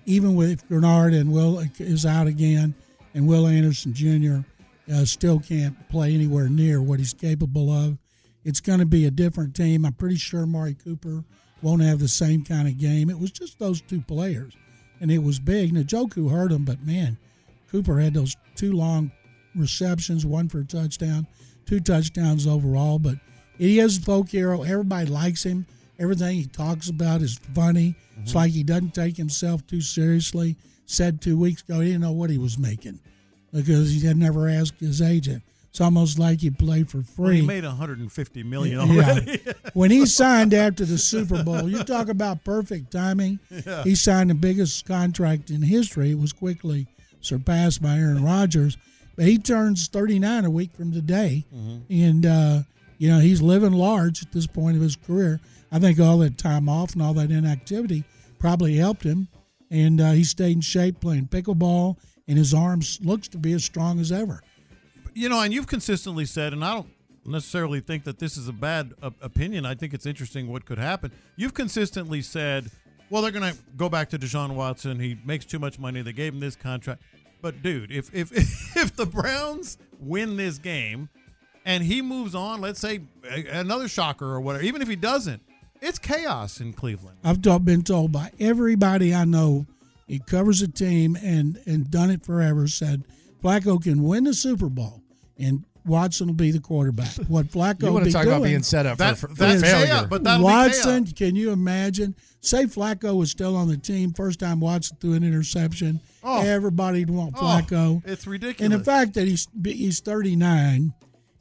even 0.06 0.36
with 0.36 0.68
Greenard 0.68 1.20
and 1.20 1.32
Will 1.32 1.64
is 1.78 2.06
out 2.06 2.28
again, 2.28 2.74
and 3.14 3.28
Will 3.28 3.48
Anderson 3.48 3.94
Jr. 3.94 4.40
Uh, 4.92 5.06
still 5.06 5.40
can't 5.40 5.76
play 5.90 6.14
anywhere 6.14 6.48
near 6.50 6.82
what 6.82 7.00
he's 7.00 7.14
capable 7.14 7.72
of. 7.72 7.98
It's 8.44 8.60
going 8.62 8.80
to 8.80 8.86
be 8.86 9.06
a 9.06 9.12
different 9.12 9.56
team. 9.56 9.86
I'm 9.86 9.94
pretty 9.94 10.18
sure 10.18 10.46
Mari 10.46 10.76
Cooper 10.76 11.24
won't 11.62 11.82
have 11.82 12.00
the 12.00 12.08
same 12.08 12.44
kind 12.44 12.68
of 12.68 12.78
game. 12.78 13.10
It 13.10 13.18
was 13.20 13.32
just 13.32 13.58
those 13.58 13.82
two 13.82 14.02
players, 14.02 14.54
and 15.00 15.10
it 15.10 15.24
was 15.24 15.40
big. 15.40 15.74
Njoku 15.74 16.30
hurt 16.30 16.52
him, 16.52 16.66
but 16.66 16.84
man, 16.86 17.18
Cooper 17.72 18.00
had 18.00 18.14
those 18.14 18.36
two 18.56 18.74
long 18.74 19.12
receptions, 19.56 20.26
one 20.26 20.50
for 20.50 20.60
a 20.60 20.66
touchdown, 20.66 21.28
two 21.66 21.80
touchdowns 21.80 22.46
overall. 22.46 23.00
But 23.00 23.16
he 23.58 23.80
is 23.80 23.98
a 23.98 24.02
folk 24.02 24.30
hero. 24.30 24.64
Everybody 24.64 25.08
likes 25.10 25.44
him. 25.44 25.66
Everything 26.00 26.36
he 26.38 26.46
talks 26.46 26.90
about 26.90 27.22
is 27.22 27.40
funny. 27.54 27.96
It's 28.22 28.36
like 28.36 28.52
he 28.52 28.64
doesn't 28.64 28.94
take 28.96 29.16
himself 29.18 29.66
too 29.68 29.82
seriously. 29.82 30.56
Said 30.86 31.22
two 31.22 31.38
weeks 31.38 31.62
ago 31.64 31.80
he 31.80 31.88
didn't 31.88 32.02
know 32.02 32.12
what 32.12 32.30
he 32.30 32.38
was 32.38 32.58
making 32.58 33.00
because 33.54 33.92
he 33.92 34.06
had 34.06 34.18
never 34.18 34.48
asked 34.50 34.80
his 34.80 35.02
agent. 35.02 35.42
It's 35.70 35.82
almost 35.82 36.18
like 36.20 36.40
he 36.40 36.50
played 36.52 36.90
for 36.90 37.00
Well, 37.00 37.28
free. 37.30 37.42
he 37.42 37.46
made 37.46 37.66
150 37.66 38.44
million 38.44 38.80
Yeah. 38.94 39.04
already. 39.10 39.42
when 39.74 39.92
he 39.92 40.06
signed 40.06 40.54
after 40.54 40.86
the 40.86 40.98
Super 40.98 41.44
Bowl, 41.44 41.68
you 41.70 41.84
talk 41.84 42.08
about 42.08 42.44
perfect 42.46 42.92
timing. 42.92 43.40
He 43.84 43.96
signed 43.96 44.30
the 44.30 44.36
biggest 44.36 44.86
contract 44.86 45.50
in 45.50 45.62
history. 45.62 46.12
It 46.12 46.20
was 46.20 46.32
quickly 46.32 46.88
surpassed 47.20 47.82
by 47.82 47.98
Aaron 47.98 48.24
Rodgers. 48.24 48.78
But 49.18 49.26
he 49.26 49.38
turns 49.38 49.88
39 49.88 50.46
a 50.46 50.50
week 50.50 50.72
from 50.76 50.92
today. 50.94 51.46
And 51.90 52.26
uh, 52.26 52.62
You 52.98 53.10
know, 53.10 53.20
he's 53.20 53.42
living 53.42 53.74
large 53.74 54.22
at 54.22 54.32
this 54.32 54.48
point 54.48 54.76
of 54.76 54.82
his 54.82 54.96
career. 54.96 55.40
I 55.72 55.80
think 55.80 56.00
all 56.00 56.18
that 56.20 56.38
time 56.38 56.70
off 56.70 56.94
and 56.94 57.02
all 57.02 57.14
that 57.16 57.32
inactivity 57.32 58.04
probably 58.40 58.76
helped 58.76 59.04
him, 59.04 59.28
and 59.70 60.00
uh, 60.00 60.12
he 60.12 60.24
stayed 60.24 60.54
in 60.54 60.62
shape 60.62 61.02
playing 61.02 61.28
pickleball, 61.28 61.98
and 62.28 62.38
his 62.38 62.54
arms 62.54 63.00
looks 63.04 63.28
to 63.30 63.38
be 63.38 63.54
as 63.54 63.66
strong 63.66 64.00
as 64.00 64.12
ever. 64.12 64.42
You 65.14 65.30
know, 65.30 65.42
and 65.42 65.54
you've 65.54 65.68
consistently 65.68 66.26
said, 66.26 66.54
and 66.54 66.64
I 66.64 66.76
don't 66.76 66.90
necessarily 67.26 67.80
think 67.80 68.04
that 68.04 68.20
this 68.20 68.38
is 68.38 68.48
a 68.48 68.54
bad 68.54 68.94
uh, 69.02 69.12
opinion. 69.22 69.66
I 69.66 69.76
think 69.76 69.94
it's 69.94 70.06
interesting 70.06 70.48
what 70.48 70.66
could 70.66 70.78
happen. 70.78 71.12
You've 71.36 71.54
consistently 71.54 72.22
said, 72.22 72.70
well, 73.10 73.22
they're 73.22 73.32
going 73.32 73.54
to 73.54 73.58
go 73.78 73.90
back 73.90 74.10
to 74.10 74.20
Deshaun 74.20 74.56
Watson. 74.56 75.00
He 75.00 75.18
makes 75.26 75.46
too 75.46 75.60
much 75.60 75.80
money. 75.80 76.02
They 76.02 76.14
gave 76.14 76.34
him 76.34 76.40
this 76.40 76.56
contract. 76.56 77.02
But 77.42 77.62
dude, 77.62 77.92
if 77.92 78.14
if 78.14 78.32
if 78.76 78.96
the 78.96 79.06
Browns 79.06 79.78
win 80.00 80.38
this 80.38 80.58
game 80.58 81.10
and 81.66 81.84
he 81.84 82.02
moves 82.02 82.36
on, 82.36 82.62
let's 82.62 82.80
say 82.80 83.02
another 83.52 83.88
shocker 83.88 84.26
or 84.26 84.40
whatever, 84.40 84.64
even 84.64 84.82
if 84.82 84.88
he 84.88 84.96
doesn't, 84.96 85.42
it's 85.82 86.00
chaos 86.00 86.62
in 86.62 86.74
Cleveland. 86.74 87.18
I've 87.24 87.42
been 87.66 87.82
told 87.82 88.12
by 88.12 88.32
everybody 88.40 89.14
I 89.14 89.26
know, 89.26 89.66
he 90.08 90.20
covers 90.20 90.62
a 90.62 90.68
team 90.68 91.18
and 91.22 91.60
and 91.66 91.90
done 91.90 92.12
it 92.12 92.24
forever. 92.26 92.68
Said 92.68 93.04
Flacco 93.44 93.82
can 93.82 94.04
win 94.04 94.24
the 94.26 94.34
Super 94.34 94.70
Bowl 94.70 95.02
and 95.38 95.66
Watson 95.86 96.28
will 96.28 96.34
be 96.34 96.52
the 96.52 96.60
quarterback. 96.60 97.16
What 97.28 97.48
Flacco 97.48 97.84
you 97.84 97.94
want 97.94 98.06
to 98.06 98.12
talk 98.12 98.24
doing, 98.24 98.36
about 98.36 98.46
being 98.46 98.64
set 98.64 98.86
up 98.86 98.98
that, 98.98 99.18
for, 99.18 99.28
for 99.28 99.36
that's 99.36 99.62
failure? 99.62 99.86
Chaos, 99.86 100.08
but 100.10 100.24
that'll 100.24 100.44
Watson, 100.44 101.04
be 101.04 101.12
chaos. 101.12 101.18
can 101.18 101.36
you 101.36 101.52
imagine? 101.52 102.16
Say 102.42 102.66
Flacco 102.66 103.16
was 103.18 103.30
still 103.32 103.56
on 103.56 103.68
the 103.68 103.78
team 103.78 104.14
first 104.14 104.40
time 104.40 104.60
Watson 104.60 104.98
threw 105.00 105.14
an 105.14 105.24
interception. 105.24 106.00
Oh. 106.24 106.42
Everybody'd 106.44 107.10
want 107.10 107.36
Oh, 107.38 107.42
Flacco. 107.42 108.02
it's 108.06 108.26
ridiculous. 108.26 108.62
And 108.62 108.80
the 108.80 108.84
fact 108.84 109.14
that 109.16 109.28
he's 109.28 109.48
he's 109.64 110.00
39, 110.00 110.94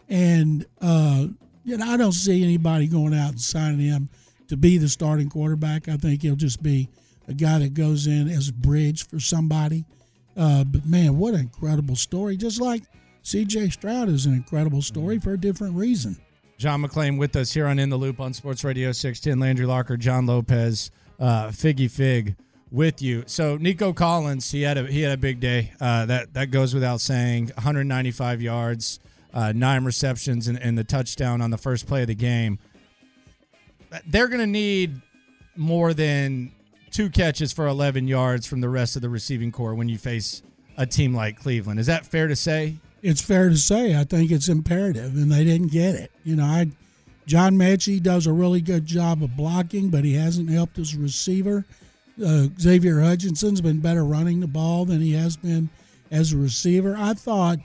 and 0.09 0.67
uh, 0.81 1.27
you 1.65 1.77
know 1.77 1.87
I 1.87 1.97
don't 1.97 2.13
see 2.13 2.43
anybody 2.43 2.87
going 2.87 3.15
out 3.15 3.31
and 3.31 3.41
signing 3.41 3.81
him 3.81 4.09
to 4.49 4.57
be 4.57 4.79
the 4.79 4.89
starting 4.89 5.29
quarterback. 5.29 5.89
I 5.89 5.97
think 5.97 6.23
he'll 6.23 6.37
just 6.37 6.63
be 6.63 6.89
a 7.29 7.35
guy 7.35 7.59
that 7.61 7.75
goes 7.75 8.07
in 8.07 8.29
as 8.29 8.49
a 8.49 8.53
bridge 8.53 9.07
for 9.09 9.19
somebody. 9.19 9.85
Uh, 10.37 10.65
but 10.65 10.85
man, 10.85 11.17
what 11.17 11.35
an 11.35 11.41
incredible 11.41 11.97
story! 11.97 12.37
Just 12.37 12.61
like 12.61 12.83
C.J. 13.23 13.71
Stroud 13.71 14.09
is 14.09 14.27
an 14.27 14.35
incredible 14.35 14.83
story 14.83 15.19
for 15.19 15.33
a 15.33 15.41
different 15.41 15.75
reason. 15.77 16.17
John 16.59 16.83
McClain 16.83 17.19
with 17.19 17.35
us 17.37 17.53
here 17.53 17.67
on 17.67 17.79
In 17.79 17.89
the 17.89 17.97
Loop 17.97 18.21
on 18.21 18.33
Sports 18.33 18.63
Radio 18.65 18.93
610. 18.93 19.41
Landry 19.41 19.67
Locker, 19.67 19.97
John 19.97 20.27
Lopez, 20.27 20.91
uh, 21.19 21.49
Figgy 21.49 21.91
Fig 21.91 22.37
with 22.71 23.03
you. 23.03 23.25
So 23.27 23.57
Nico 23.57 23.93
Collins, 23.93 24.51
he 24.51 24.63
had 24.63 24.79
a 24.79 24.87
he 24.87 25.03
had 25.03 25.13
a 25.13 25.17
big 25.17 25.41
day. 25.41 25.73
Uh, 25.81 26.07
that 26.07 26.35
that 26.35 26.51
goes 26.51 26.75
without 26.75 27.01
saying. 27.01 27.47
195 27.55 28.43
yards, 28.43 29.01
uh, 29.35 29.53
nine 29.55 29.85
receptions, 29.85 30.49
and, 30.49 30.59
and 30.59 30.79
the 30.79 30.85
touchdown 30.85 31.43
on 31.43 31.51
the 31.51 31.59
first 31.59 31.87
play 31.87 32.03
of 32.03 32.07
the 32.07 32.15
game. 32.15 32.59
They're 34.07 34.29
going 34.29 34.41
to 34.41 34.47
need 34.47 35.03
more 35.57 35.93
than 35.93 36.53
two 36.91 37.11
catches 37.11 37.53
for 37.53 37.67
11 37.67 38.09
yards 38.09 38.47
from 38.47 38.61
the 38.61 38.69
rest 38.69 38.97
of 38.97 39.03
the 39.03 39.09
receiving 39.09 39.53
corps 39.53 39.75
when 39.75 39.89
you 39.89 39.99
face 39.99 40.43
a 40.77 40.87
team 40.87 41.15
like 41.15 41.39
Cleveland. 41.39 41.79
Is 41.81 41.87
that 41.87 42.07
fair 42.07 42.29
to 42.29 42.37
say? 42.37 42.77
It's 43.03 43.21
fair 43.21 43.49
to 43.49 43.57
say. 43.57 43.99
I 43.99 44.05
think 44.05 44.31
it's 44.31 44.49
imperative, 44.49 45.15
and 45.17 45.31
they 45.31 45.45
didn't 45.45 45.73
get 45.73 45.95
it. 45.95 46.11
You 46.25 46.37
know, 46.37 46.45
I 46.45 46.71
John 47.27 47.57
Metchie 47.57 48.03
does 48.03 48.27
a 48.27 48.33
really 48.33 48.61
good 48.61 48.87
job 48.87 49.23
of 49.23 49.37
blocking, 49.37 49.89
but 49.89 50.05
he 50.05 50.15
hasn't 50.15 50.51
helped 50.51 50.77
his 50.77 50.95
receiver. 50.95 51.65
Uh, 52.25 52.47
Xavier 52.61 53.01
Hutchinson's 53.01 53.61
been 53.61 53.81
better 53.81 54.05
running 54.05 54.41
the 54.41 54.47
ball 54.47 54.85
than 54.85 55.01
he 55.01 55.13
has 55.13 55.37
been 55.37 55.69
as 56.11 56.33
a 56.33 56.37
receiver. 56.37 56.97
I 56.99 57.15
thought 57.15 57.59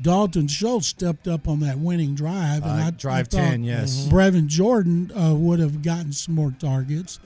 Dalton 0.00 0.48
Schultz 0.48 0.86
stepped 0.86 1.28
up 1.28 1.46
on 1.46 1.60
that 1.60 1.78
winning 1.78 2.14
drive, 2.14 2.62
and 2.62 2.80
Uh, 2.80 2.86
I 2.86 2.90
drive 2.90 3.26
I 3.26 3.36
thought 3.36 3.50
10, 3.50 3.64
yes. 3.64 4.06
Brevin 4.08 4.46
Jordan 4.46 5.12
uh, 5.16 5.34
would 5.34 5.60
have 5.60 5.82
gotten 5.82 6.12
some 6.12 6.34
more 6.34 6.50
targets, 6.58 7.18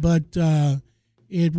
but 0.00 0.22
uh, 0.36 0.76
it 1.28 1.52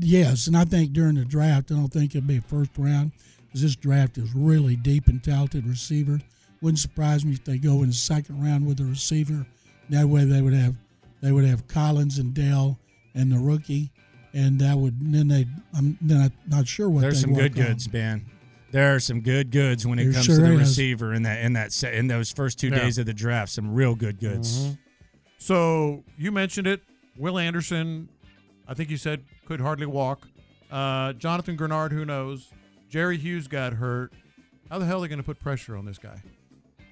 yes, 0.00 0.46
and 0.46 0.56
I 0.56 0.64
think 0.64 0.92
during 0.92 1.16
the 1.16 1.24
draft, 1.24 1.70
I 1.70 1.74
don't 1.74 1.88
think 1.92 2.14
it'll 2.14 2.26
be 2.26 2.38
a 2.38 2.42
first 2.42 2.70
round 2.78 3.12
because 3.46 3.62
this 3.62 3.76
draft 3.76 4.18
is 4.18 4.34
really 4.34 4.74
deep 4.76 5.08
and 5.08 5.22
talented 5.22 5.66
receiver. 5.66 6.20
Wouldn't 6.62 6.78
surprise 6.78 7.24
me 7.24 7.32
if 7.32 7.44
they 7.44 7.58
go 7.58 7.82
in 7.82 7.88
the 7.88 7.94
second 7.94 8.42
round 8.42 8.66
with 8.66 8.80
a 8.80 8.84
receiver. 8.84 9.46
That 9.90 10.08
way, 10.08 10.24
they 10.24 10.40
would 10.40 10.54
have 10.54 10.74
they 11.20 11.30
would 11.32 11.44
have 11.44 11.68
Collins 11.68 12.18
and 12.18 12.32
Dell 12.34 12.78
and 13.14 13.30
the 13.30 13.38
rookie, 13.38 13.90
and 14.32 14.58
that 14.60 14.76
would 14.76 14.94
then 15.12 15.28
they. 15.28 15.46
I'm 15.76 15.98
then 16.00 16.22
I'm 16.22 16.32
not 16.48 16.66
sure 16.66 16.88
what 16.88 17.02
There's 17.02 17.20
some 17.20 17.34
good 17.34 17.58
on. 17.58 17.66
goods, 17.66 17.92
man. 17.92 18.24
There 18.72 18.94
are 18.94 19.00
some 19.00 19.20
good 19.20 19.50
goods 19.50 19.86
when 19.86 19.98
it 19.98 20.04
There 20.04 20.12
comes 20.14 20.26
sure 20.26 20.36
to 20.36 20.42
the 20.42 20.52
is. 20.54 20.58
receiver 20.60 21.14
in 21.14 21.22
that 21.22 21.44
in 21.44 21.52
that 21.54 21.72
set, 21.72 21.94
in 21.94 22.08
those 22.08 22.30
first 22.32 22.58
two 22.58 22.68
Yeah. 22.68 22.80
days 22.80 22.98
of 22.98 23.06
the 23.06 23.14
draft. 23.14 23.52
Some 23.52 23.72
real 23.74 23.94
good 23.94 24.18
goods. 24.18 24.58
Mm-hmm. 24.58 24.72
So 25.38 26.04
you 26.18 26.32
mentioned 26.32 26.66
it. 26.66 26.82
Will 27.16 27.38
Anderson, 27.38 28.08
I 28.68 28.74
think 28.74 28.90
you 28.90 28.96
said 28.96 29.22
could 29.46 29.60
hardly 29.60 29.86
walk. 29.86 30.26
Uh, 30.70 31.12
Jonathan 31.14 31.56
Greenard, 31.56 31.92
who 31.92 32.04
knows? 32.04 32.48
Jerry 32.90 33.16
Hughes 33.16 33.46
got 33.48 33.72
hurt. 33.74 34.12
How 34.70 34.78
the 34.78 34.84
hell 34.84 34.98
are 34.98 35.02
they 35.02 35.08
going 35.08 35.18
to 35.20 35.24
put 35.24 35.38
pressure 35.40 35.76
on 35.76 35.84
this 35.84 35.98
guy? 35.98 36.20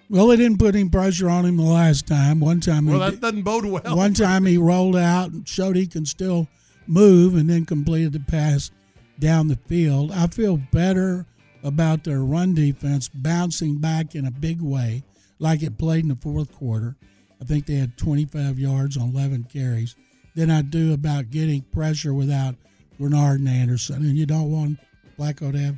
Well, 0.09 0.29
they 0.29 0.37
didn't 0.37 0.59
put 0.59 0.77
any 0.77 0.89
pressure 0.89 1.29
on 1.29 1.45
him 1.45 1.57
the 1.57 1.63
last 1.65 2.07
time. 2.07 2.39
One 2.39 2.61
time, 2.61 2.87
Well, 2.87 2.99
he 2.99 3.05
that 3.05 3.11
did- 3.13 3.21
doesn't 3.21 3.43
bode 3.43 3.65
well. 3.65 3.97
One 3.97 4.15
time 4.15 4.47
he 4.47 4.57
rolled 4.57 4.97
out 4.97 5.33
and 5.33 5.49
showed 5.49 5.77
he 5.77 5.87
can 5.87 6.07
still 6.07 6.47
move 6.87 7.35
and 7.35 7.49
then 7.51 7.65
completed 7.65 8.13
the 8.13 8.21
pass 8.21 8.71
down 9.19 9.49
the 9.49 9.57
field. 9.57 10.13
I 10.13 10.27
feel 10.29 10.57
better 10.57 11.27
about 11.65 12.05
their 12.05 12.21
run 12.21 12.55
defense 12.55 13.09
bouncing 13.09 13.79
back 13.79 14.15
in 14.15 14.27
a 14.27 14.31
big 14.31 14.61
way 14.61 15.03
like 15.39 15.63
it 15.63 15.79
played 15.79 16.05
in 16.05 16.11
the 16.11 16.17
fourth 16.17 16.53
quarter. 16.53 16.95
I 17.41 17.45
think 17.45 17.67
they 17.67 17.75
had 17.75 17.97
25 17.97 18.59
yards 18.59 18.97
on 18.97 19.11
11 19.11 19.49
carries. 19.53 19.97
Than 20.35 20.51
I 20.51 20.63
do 20.63 20.93
about 20.93 21.31
getting 21.31 21.63
pressure 21.63 22.13
without 22.13 22.57
Greenard 22.99 23.37
and 23.37 23.49
Anderson. 23.49 23.97
And 23.97 24.17
you 24.17 24.27
don't 24.27 24.51
want 24.51 24.79
Flacco 25.17 25.53
to 25.53 25.59
have 25.59 25.77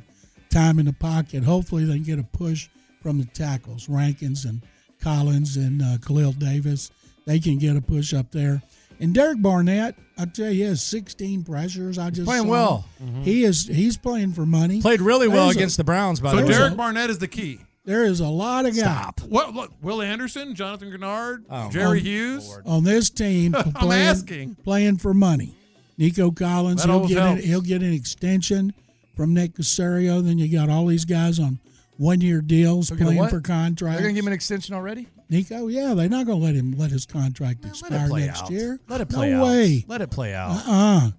time 0.49 0.79
in 0.79 0.85
the 0.85 0.93
pocket. 0.93 1.43
Hopefully 1.43 1.85
they 1.85 1.93
can 1.95 2.03
get 2.03 2.19
a 2.19 2.23
push 2.23 2.67
from 3.01 3.19
the 3.19 3.25
tackles, 3.25 3.87
Rankins 3.87 4.45
and 4.45 4.61
Collins 4.99 5.57
and 5.57 5.81
uh, 5.81 5.97
Khalil 5.99 6.31
Davis. 6.31 6.91
They 7.25 7.39
can 7.39 7.59
get 7.59 7.75
a 7.75 7.81
push 7.81 8.13
up 8.13 8.31
there. 8.31 8.61
And 8.99 9.13
Derek 9.13 9.41
Barnett, 9.41 9.95
I 10.17 10.25
tell 10.25 10.45
you, 10.47 10.51
he 10.53 10.61
has 10.61 10.81
16 10.83 11.43
pressures. 11.43 11.97
I 11.97 12.09
just 12.09 12.25
playing 12.25 12.45
saw. 12.45 12.49
well. 12.49 12.85
Mm-hmm. 13.03 13.21
He 13.23 13.43
is. 13.43 13.67
He's 13.67 13.97
playing 13.97 14.33
for 14.33 14.45
money. 14.45 14.81
Played 14.81 15.01
really 15.01 15.27
well 15.27 15.45
There's 15.45 15.55
a- 15.55 15.59
against 15.59 15.77
the 15.77 15.83
Browns, 15.83 16.19
by 16.19 16.31
so 16.31 16.37
the 16.37 16.43
way. 16.43 16.49
Derek 16.51 16.75
Barnett 16.77 17.09
is 17.09 17.19
the 17.19 17.27
key. 17.27 17.59
There 17.85 18.03
is 18.03 18.19
a 18.19 18.27
lot 18.27 18.65
of 18.65 18.71
guys 18.75 18.81
Stop. 18.81 19.21
What, 19.21 19.53
look, 19.53 19.71
Will 19.81 20.01
Anderson, 20.01 20.55
Jonathan 20.55 20.91
Greenard, 20.91 21.43
Oh, 21.49 21.69
Jerry 21.71 21.99
Oh, 21.99 22.03
Hughes. 22.03 22.59
on 22.65 22.83
this 22.83 23.09
team 23.09 23.55
I'm 23.55 23.71
playing, 23.71 24.07
asking. 24.07 24.55
playing 24.63 24.97
for 24.97 25.13
money. 25.13 25.55
Nico 25.97 26.29
Collins, 26.31 26.83
That 26.83 26.89
he'll 26.89 27.07
get 27.07 27.17
an, 27.25 27.37
he'll 27.37 27.61
get 27.61 27.81
an 27.81 27.93
extension 27.93 28.73
from 29.15 29.33
Nick 29.33 29.53
Caserio. 29.53 30.21
Then 30.23 30.37
you 30.37 30.51
got 30.51 30.69
all 30.69 30.85
these 30.85 31.05
guys 31.05 31.39
on 31.39 31.59
one 31.95 32.19
year 32.21 32.41
deals 32.41 32.89
They're 32.89 32.97
playing 32.97 33.17
what? 33.19 33.29
for 33.29 33.37
They're 33.39 33.55
contracts. 33.55 34.01
going 34.01 34.13
to 34.13 34.17
give 34.17 34.23
him 34.25 34.27
an 34.27 34.33
extension 34.33 34.75
already? 34.75 35.07
Nico, 35.29 35.67
yeah, 35.67 35.93
they're 35.93 36.07
not 36.09 36.25
going 36.25 36.39
to 36.39 36.45
let 36.45 36.55
him 36.55 36.71
let 36.77 36.89
his 36.91 37.05
contract 37.05 37.63
Let 37.63 37.69
expire 37.71 38.07
next 38.09 38.43
out. 38.43 38.51
year. 38.51 38.79
Let 38.87 39.01
it 39.01 39.09
play 39.09 39.31
no 39.31 39.43
out. 39.43 39.47
way. 39.47 39.85
Let 39.87 40.01
it 40.01 40.09
play 40.09 40.33
out. 40.33 40.51
Uh-uh. 40.65 41.09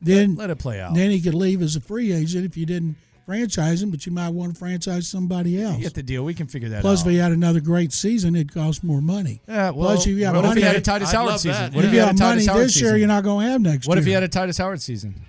Then 0.00 0.36
let 0.36 0.50
it 0.50 0.56
play 0.58 0.80
out. 0.80 0.94
Then 0.94 1.10
he 1.10 1.20
could 1.20 1.34
leave 1.34 1.62
as 1.62 1.74
a 1.74 1.80
free 1.80 2.12
agent 2.12 2.44
if 2.44 2.56
you 2.56 2.64
didn't 2.66 2.96
franchise 3.24 3.82
him, 3.82 3.90
but 3.90 4.06
you 4.06 4.12
might 4.12 4.28
want 4.28 4.52
to 4.52 4.58
franchise 4.58 5.08
somebody 5.08 5.60
else. 5.60 5.78
You 5.78 5.82
get 5.82 5.94
the 5.94 6.02
deal. 6.02 6.24
We 6.24 6.32
can 6.34 6.46
figure 6.46 6.68
that 6.68 6.82
Plus, 6.82 7.00
out. 7.00 7.02
Plus, 7.02 7.06
if 7.06 7.10
he 7.12 7.18
had 7.18 7.32
another 7.32 7.60
great 7.60 7.92
season, 7.92 8.36
it'd 8.36 8.54
cost 8.54 8.84
more 8.84 9.00
money. 9.00 9.42
Yeah, 9.48 9.70
well, 9.70 9.88
Plus, 9.94 10.06
you 10.06 10.20
got 10.20 10.34
what 10.36 10.44
if 10.44 10.48
money. 10.50 10.60
he 10.60 10.66
had 10.66 10.76
a 10.76 10.80
Tytus 10.80 11.06
I'd 11.08 11.14
Howard 11.16 11.32
season? 11.40 11.50
that. 11.52 11.72
What 11.74 11.84
if 11.84 11.88
if 11.88 11.94
you 11.94 12.00
had 12.02 12.14
a 12.14 12.22
money 12.22 12.42
Tytus 12.42 12.46
Howard 12.46 12.64
this 12.66 12.76
year, 12.76 12.84
season? 12.90 12.98
you're 13.00 13.08
not 13.08 13.24
going 13.24 13.46
to 13.46 13.50
have 13.52 13.60
next 13.62 13.88
What 13.88 13.94
year. 13.96 14.00
if 14.02 14.06
he 14.06 14.12
had 14.12 14.22
a 14.22 14.28
Tytus 14.28 14.58
Howard 14.58 14.80
season? 14.80 15.20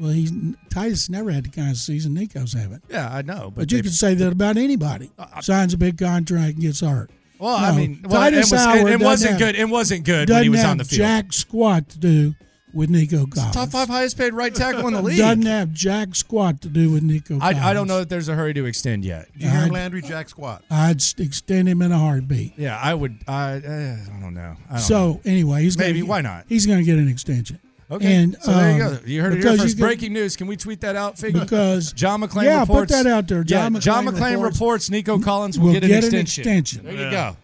Well, 0.00 0.10
he's 0.10 0.32
Tytus 0.32 1.08
never 1.08 1.30
had 1.30 1.44
the 1.44 1.50
kind 1.50 1.70
of 1.70 1.76
season 1.76 2.12
Nico's 2.14 2.52
having. 2.54 2.80
Yeah, 2.90 3.08
I 3.14 3.22
know, 3.22 3.52
but, 3.54 3.54
But 3.62 3.72
you 3.72 3.78
they- 3.78 3.82
can 3.82 3.92
say 3.92 4.14
that 4.14 4.32
about 4.32 4.56
anybody. 4.56 5.10
Uh, 5.18 5.26
uh, 5.36 5.40
Signs 5.42 5.74
a 5.74 5.78
big 5.78 5.98
contract 5.98 6.54
and 6.54 6.60
gets 6.62 6.80
hurt. 6.80 7.10
Well, 7.38 7.56
I 7.56 7.76
mean, 7.76 8.04
well, 8.08 8.20
Tytus 8.22 8.32
it, 8.32 8.52
was, 8.52 8.64
Howard 8.64 8.76
it, 8.76 8.80
it 8.80 8.84
doesn't 8.98 9.04
wasn't 9.04 9.30
have- 9.30 9.38
good. 9.40 9.56
It 9.56 9.68
wasn't 9.68 10.04
good 10.04 10.28
Doesn't 10.28 10.36
when 10.36 10.42
he 10.44 10.48
was 10.50 10.60
have 10.60 10.70
on 10.70 10.76
the 10.78 10.84
field. 10.84 10.98
jack 10.98 11.32
squat 11.32 11.88
to 11.90 11.98
do 11.98 12.34
with 12.74 12.90
Nico 12.90 13.24
Collins. 13.26 13.54
Top 13.54 13.70
five 13.70 13.88
highest 13.88 14.18
paid 14.18 14.34
right 14.34 14.54
tackle 14.54 14.86
in 14.86 14.92
the 14.92 15.00
league. 15.00 15.16
Doesn't 15.16 15.46
have 15.46 15.72
jack 15.72 16.14
squat 16.14 16.60
to 16.60 16.68
do 16.68 16.90
with 16.90 17.02
Nico 17.02 17.38
I, 17.40 17.70
I 17.70 17.72
don't 17.72 17.86
know 17.88 18.00
that 18.00 18.10
there's 18.10 18.28
a 18.28 18.34
hurry 18.34 18.52
to 18.52 18.66
extend 18.66 19.02
yet. 19.04 19.32
Did 19.32 19.42
you 19.44 19.48
hear 19.48 19.60
I'd- 19.60 19.70
Landry 19.70 20.02
Jack 20.02 20.28
squat? 20.28 20.62
I'd 20.70 21.00
extend 21.18 21.68
him 21.68 21.80
in 21.80 21.90
a 21.92 21.98
heartbeat. 21.98 22.52
Yeah, 22.58 22.78
I 22.78 22.92
would. 22.92 23.18
I, 23.26 23.52
uh, 23.54 23.56
I 23.56 24.20
don't 24.20 24.34
know. 24.34 24.56
I 24.68 24.72
don't 24.74 24.80
So 24.80 25.12
know. 25.12 25.20
anyway, 25.24 25.62
he's 25.62 25.78
Maybe, 25.78 26.00
Gonna, 26.00 26.10
why 26.10 26.20
not? 26.20 26.44
He's 26.48 26.66
going 26.66 26.78
to 26.78 26.84
get 26.84 26.98
an 26.98 27.08
extension. 27.08 27.60
Okay, 27.88 28.14
And, 28.16 28.36
so 28.42 28.52
there 28.52 28.76
you 28.76 28.84
um, 28.84 28.92
go. 28.94 28.98
You 29.06 29.22
heard 29.22 29.32
it 29.32 29.36
here 29.36 29.42
because 29.44 29.60
first. 29.60 29.76
can- 29.76 29.86
Breaking 29.86 30.12
news. 30.12 30.36
Can 30.36 30.48
we 30.48 30.56
tweet 30.56 30.80
that 30.80 30.96
out, 30.96 31.16
Figgy? 31.16 31.38
Because 31.40 31.92
John 31.92 32.20
McClain 32.20 32.44
yeah, 32.44 32.64
put 32.64 32.88
that 32.88 33.06
out 33.06 33.28
there. 33.28 33.44
John 33.44 33.74
yeah, 33.74 33.80
John 33.80 34.04
McClain 34.04 34.12
McClain 34.14 34.32
reports- 34.42 34.56
reports. 34.56 34.90
Nico 34.90 35.18
Collins 35.20 35.58
will 35.58 35.66
will 35.66 35.72
get, 35.74 35.84
an, 35.84 35.88
get 35.90 36.04
an 36.04 36.18
extension. 36.18 36.42
extension. 36.42 36.84
There 36.84 36.94
you 36.94 37.10
go. 37.10 37.36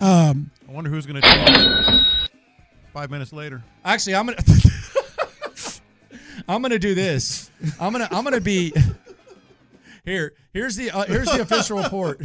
Um, 0.00 0.50
I 0.66 0.72
wonder 0.72 0.88
who's 0.88 1.04
going 1.04 1.20
to 1.20 1.28
take 1.28 1.48
it. 1.48 2.06
Five 2.94 3.10
minutes 3.10 3.32
later. 3.32 3.62
Actually, 3.84 4.14
I'm 4.14 4.26
gonna. 4.26 4.38
I'm 6.48 6.62
gonna 6.62 6.78
do 6.78 6.94
this. 6.94 7.50
I'm 7.78 7.92
gonna. 7.92 8.08
I'm 8.10 8.24
gonna 8.24 8.40
be. 8.40 8.72
Here, 10.04 10.32
here's 10.54 10.76
the 10.76 10.90
uh, 10.90 11.04
here's 11.04 11.30
the 11.30 11.42
official 11.42 11.80
report. 11.80 12.20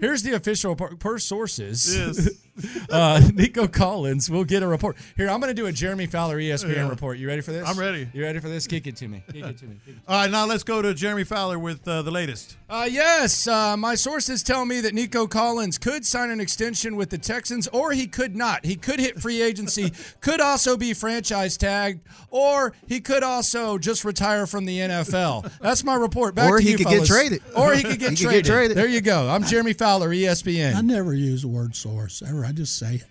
Here's 0.00 0.24
the 0.24 0.32
official 0.34 0.74
per, 0.74 0.96
per 0.96 1.18
sources. 1.18 1.96
Yes. 1.96 2.28
uh, 2.90 3.20
Nico 3.34 3.66
Collins 3.68 4.30
will 4.30 4.44
get 4.44 4.62
a 4.62 4.66
report. 4.66 4.96
Here, 5.16 5.28
I'm 5.28 5.40
going 5.40 5.54
to 5.54 5.60
do 5.60 5.66
a 5.66 5.72
Jeremy 5.72 6.06
Fowler 6.06 6.38
ESPN 6.38 6.74
Yeah. 6.74 6.88
report. 6.88 7.18
You 7.18 7.26
ready 7.28 7.40
for 7.42 7.52
this? 7.52 7.68
I'm 7.68 7.78
ready. 7.78 8.08
You 8.12 8.22
ready 8.22 8.38
for 8.40 8.48
this? 8.48 8.66
Kick 8.66 8.86
it 8.86 8.96
to 8.96 9.08
me. 9.08 9.22
Kick 9.32 9.44
it 9.44 9.58
to 9.58 9.64
me. 9.66 9.76
Kick 9.84 9.94
it 9.96 10.00
All 10.08 10.20
right, 10.22 10.30
now 10.30 10.46
let's 10.46 10.62
go 10.64 10.82
to 10.82 10.94
Jeremy 10.94 11.24
Fowler 11.24 11.58
with 11.58 11.86
uh, 11.86 12.02
the 12.02 12.10
latest. 12.10 12.56
Uh, 12.68 12.88
yes, 12.90 13.46
uh, 13.46 13.76
my 13.76 13.94
sources 13.94 14.42
tell 14.42 14.64
me 14.64 14.80
that 14.80 14.94
Nico 14.94 15.26
Collins 15.26 15.78
could 15.78 16.04
sign 16.06 16.30
an 16.30 16.40
extension 16.40 16.96
with 16.96 17.10
the 17.10 17.18
Texans, 17.18 17.68
or 17.68 17.92
he 17.92 18.06
could 18.06 18.36
not. 18.36 18.64
He 18.64 18.76
could 18.76 19.00
hit 19.00 19.20
free 19.20 19.42
agency, 19.42 19.92
could 20.20 20.40
also 20.40 20.76
be 20.76 20.94
franchise 20.94 21.56
tagged, 21.56 22.00
or 22.30 22.72
he 22.86 23.00
could 23.00 23.22
also 23.22 23.78
just 23.78 24.04
retire 24.04 24.46
from 24.46 24.64
the 24.66 24.78
NFL. 24.78 25.50
That's 25.60 25.82
my 25.84 25.94
report. 25.94 26.34
Back 26.34 26.50
Or 26.50 26.58
to 26.58 26.62
he 26.64 26.72
you, 26.72 26.76
could 26.78 26.86
get 26.88 27.06
traded. 27.06 27.42
Or 27.56 27.74
he 27.74 27.82
could 27.82 27.98
get, 27.98 28.10
He 28.10 28.16
could 28.16 28.30
get 28.30 28.44
traded. 28.44 28.46
traded. 28.46 28.76
There 28.76 28.86
you 28.88 29.00
go. 29.00 29.28
I'm 29.28 29.42
Jeremy 29.44 29.72
Fowler, 29.72 30.10
ESPN. 30.10 30.74
I 30.76 30.80
never 30.80 31.14
use 31.14 31.42
the 31.42 31.48
word 31.48 31.74
source 31.74 32.22
ever. 32.26 32.44
I 32.50 32.52
just 32.52 32.76
say 32.76 32.96
it. 32.96 33.04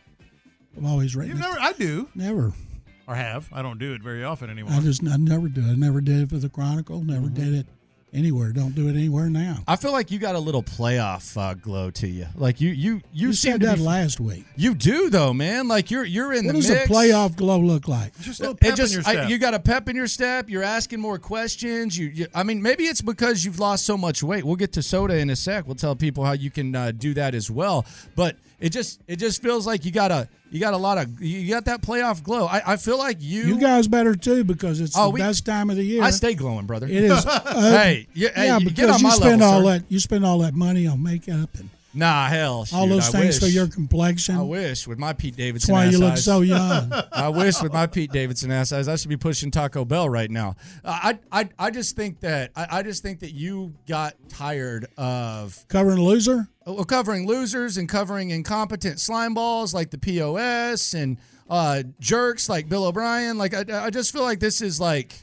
I've 0.78 0.84
always 0.86 1.16
written 1.16 1.38
You've 1.38 1.40
it. 1.40 1.48
never, 1.48 1.60
I 1.62 1.72
do, 1.72 2.10
Never. 2.14 2.52
or 3.08 3.16
have. 3.16 3.48
I 3.54 3.62
don't 3.62 3.80
do 3.80 3.94
it 3.94 4.04
very 4.04 4.22
often 4.26 4.50
anymore. 4.50 4.74
I 4.74 4.82
just 4.82 5.02
I 5.08 5.16
never 5.16 5.48
did. 5.48 5.64
I 5.64 5.76
never 5.76 6.02
did 6.02 6.24
it 6.24 6.30
for 6.30 6.38
the 6.40 6.50
Chronicle. 6.50 7.02
Never 7.06 7.28
Mm-hmm. 7.28 7.34
did 7.36 7.54
it 7.54 7.68
anywhere. 8.14 8.52
Don't 8.52 8.74
do 8.76 8.88
it 8.88 8.96
anywhere 8.96 9.30
now. 9.30 9.60
I 9.68 9.76
feel 9.76 9.92
like 9.92 10.12
you 10.12 10.20
got 10.20 10.36
a 10.36 10.40
little 10.40 10.64
playoff 10.64 11.38
uh, 11.38 11.54
glow 11.54 11.92
to 11.92 12.08
you. 12.08 12.28
Like 12.36 12.60
you, 12.62 12.70
you, 12.70 13.02
you, 13.14 13.28
You 13.28 13.34
seem 13.34 13.52
said 13.54 13.62
to 13.62 13.68
that 13.68 13.78
be. 13.78 13.84
last 13.84 14.20
week. 14.20 14.46
you 14.56 14.74
do 14.76 15.10
though, 15.10 15.34
man. 15.34 15.68
Like 15.68 15.92
you're, 15.92 16.04
you're 16.06 16.34
in 16.34 16.46
What 16.46 16.56
the 16.56 16.62
does 16.62 16.70
mix. 16.70 16.86
a 16.86 16.94
playoff 16.94 17.36
glow 17.36 17.60
look 17.60 17.88
like? 17.88 18.18
just 18.22 18.40
a 18.40 18.44
little 18.44 18.56
It 18.56 18.62
pep 18.62 18.76
just, 18.76 18.94
in 18.94 19.00
your 19.02 19.08
I- 19.10 19.14
step. 19.14 19.30
you 19.30 19.38
got 19.38 19.54
a 19.54 19.60
pep 19.60 19.90
in 19.90 19.96
your 19.96 20.08
step. 20.08 20.50
You're 20.50 20.64
asking 20.64 21.00
more 21.00 21.20
questions. 21.20 21.98
You, 21.98 22.08
you, 22.08 22.28
I 22.34 22.44
mean, 22.44 22.62
maybe 22.62 22.86
it's 22.86 23.02
because 23.02 23.46
you've 23.46 23.60
lost 23.60 23.86
so 23.86 23.98
much 23.98 24.24
weight. 24.24 24.44
We'll 24.44 24.56
get 24.56 24.74
to 24.74 24.82
soda 24.84 25.18
in 25.18 25.30
a 25.30 25.36
sec. 25.36 25.66
We'll 25.68 25.76
tell 25.76 25.96
people 25.96 26.24
how 26.26 26.34
you 26.34 26.50
can 26.52 26.76
uh, 26.76 26.92
do 26.92 27.14
that 27.14 27.36
as 27.36 27.52
well. 27.52 27.86
But 28.16 28.36
it 28.60 28.72
just, 28.72 29.02
it 29.08 29.18
just 29.18 29.42
feels 29.42 29.66
like 29.68 29.86
you 29.86 29.92
got 29.92 30.12
a, 30.12 30.28
you 30.52 30.60
got 30.60 30.74
a 30.74 30.78
lot 30.78 30.98
of, 30.98 31.22
you 31.22 31.50
got 31.50 31.66
that 31.66 31.82
playoff 31.82 32.24
glow. 32.24 32.46
I, 32.48 32.74
I 32.74 32.78
feel 32.78 32.98
like 32.98 33.18
you, 33.20 33.44
You 33.44 33.60
guys 33.60 33.88
better 33.88 34.16
too 34.16 34.44
because 34.44 34.80
it's 34.82 34.98
Oh, 34.98 35.06
the 35.06 35.10
we- 35.12 35.20
best 35.22 35.46
time 35.46 35.70
of 35.70 35.76
the 35.76 35.84
year. 35.84 36.04
I 36.04 36.10
stay 36.12 36.34
glowing, 36.36 36.66
brother. 36.66 36.88
It 36.88 37.04
is. 37.04 37.12
Uh, 37.26 37.40
Hey, 37.80 38.08
yeah, 38.14 38.30
hey, 38.36 38.52
you 38.54 38.60
because 38.60 38.74
get 38.76 38.90
on 38.90 38.98
you 39.00 39.04
my 39.04 39.10
spend 39.12 39.42
level, 39.42 39.56
all 39.56 39.64
sir. 39.64 39.80
that. 39.80 39.84
You 39.90 40.00
spend 40.00 40.26
all 40.26 40.40
that 40.40 40.54
money 40.56 40.88
on 40.88 41.02
makeup 41.04 41.50
and 41.58 41.70
Nah, 41.94 42.28
hell, 42.28 42.68
all 42.72 42.88
those 42.88 43.14
I 43.14 43.20
things 43.20 43.40
for 43.40 43.48
your 43.48 43.68
complexion. 43.68 44.36
I 44.36 44.44
wish 44.44 44.88
with 44.88 45.00
my 45.00 45.14
Pete 45.14 45.36
Davidson. 45.36 45.74
That's 45.74 45.86
why 45.88 45.92
you 45.92 45.98
look 45.98 46.14
eyes. 46.14 46.24
so 46.24 46.42
young. 46.42 46.92
I 47.12 47.30
wish 47.30 47.62
with 47.64 47.74
my 47.74 47.88
Pete 47.88 48.12
Davidson 48.12 48.52
ass 48.52 48.72
eyes, 48.72 48.88
I 48.88 48.96
should 48.96 49.10
be 49.10 49.18
pushing 49.18 49.50
Taco 49.50 49.86
Bell 49.86 50.08
right 50.08 50.30
now. 50.30 50.56
Uh, 50.86 51.00
I, 51.04 51.20
I, 51.32 51.50
I 51.58 51.72
just 51.72 51.96
think 51.96 52.20
that 52.20 52.52
I, 52.56 52.68
I 52.72 52.84
just 52.84 53.02
think 53.02 53.22
that 53.22 53.34
you 53.34 53.74
got 53.88 54.14
tired 54.30 54.86
of 54.98 55.66
Covering 55.68 56.00
loser. 56.00 56.48
well, 56.66 56.86
covering 56.86 57.26
losers 57.26 57.78
and 57.78 57.90
covering 57.90 58.30
incompetent 58.30 59.00
slime 59.00 59.34
balls 59.34 59.74
like 59.74 59.90
the 59.90 59.98
POS 59.98 60.94
and 60.94 61.18
uh, 61.50 61.82
jerks 62.00 62.48
like 62.48 62.70
Bill 62.70 62.86
O'Brien. 62.86 63.40
Like 63.40 63.56
I, 63.56 63.86
I 63.86 63.90
just 63.90 64.14
feel 64.14 64.24
like 64.24 64.40
this 64.40 64.62
is 64.62 64.80
like 64.80 65.14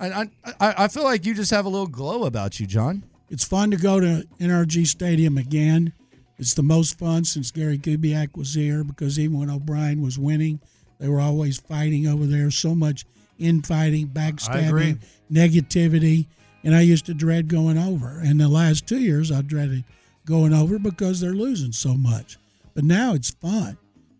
I, 0.00 0.22
I 0.44 0.74
I 0.84 0.88
feel 0.88 1.04
like 1.04 1.24
you 1.24 1.34
just 1.34 1.52
have 1.52 1.64
a 1.64 1.68
little 1.68 1.86
glow 1.86 2.24
about 2.24 2.58
you, 2.58 2.66
John. 2.66 3.04
It's 3.30 3.44
fun 3.44 3.70
to 3.70 3.76
go 3.76 4.00
to 4.00 4.26
NRG 4.40 4.86
Stadium 4.86 5.36
again. 5.38 5.92
It's 6.38 6.54
the 6.54 6.62
most 6.62 6.98
fun 6.98 7.24
since 7.24 7.50
Gary 7.50 7.78
Kubiak 7.78 8.36
was 8.36 8.54
here 8.54 8.84
because 8.84 9.18
even 9.18 9.38
when 9.38 9.50
O'Brien 9.50 10.00
was 10.00 10.18
winning, 10.18 10.60
they 10.98 11.08
were 11.08 11.20
always 11.20 11.58
fighting 11.58 12.06
over 12.06 12.26
there. 12.26 12.50
So 12.50 12.74
much 12.74 13.04
infighting, 13.38 14.08
backstabbing, 14.08 15.00
negativity, 15.30 16.26
and 16.64 16.74
I 16.74 16.80
used 16.80 17.06
to 17.06 17.14
dread 17.14 17.48
going 17.48 17.78
over. 17.78 18.20
And 18.20 18.40
the 18.40 18.48
last 18.48 18.86
two 18.86 18.98
years, 18.98 19.30
I 19.30 19.42
dreaded 19.42 19.84
going 20.26 20.52
over 20.52 20.78
because 20.78 21.20
they're 21.20 21.32
losing 21.32 21.72
so 21.72 21.94
much. 21.94 22.36
But 22.74 22.84
now 22.84 23.14
it's 23.14 23.30
fun. 23.30 23.78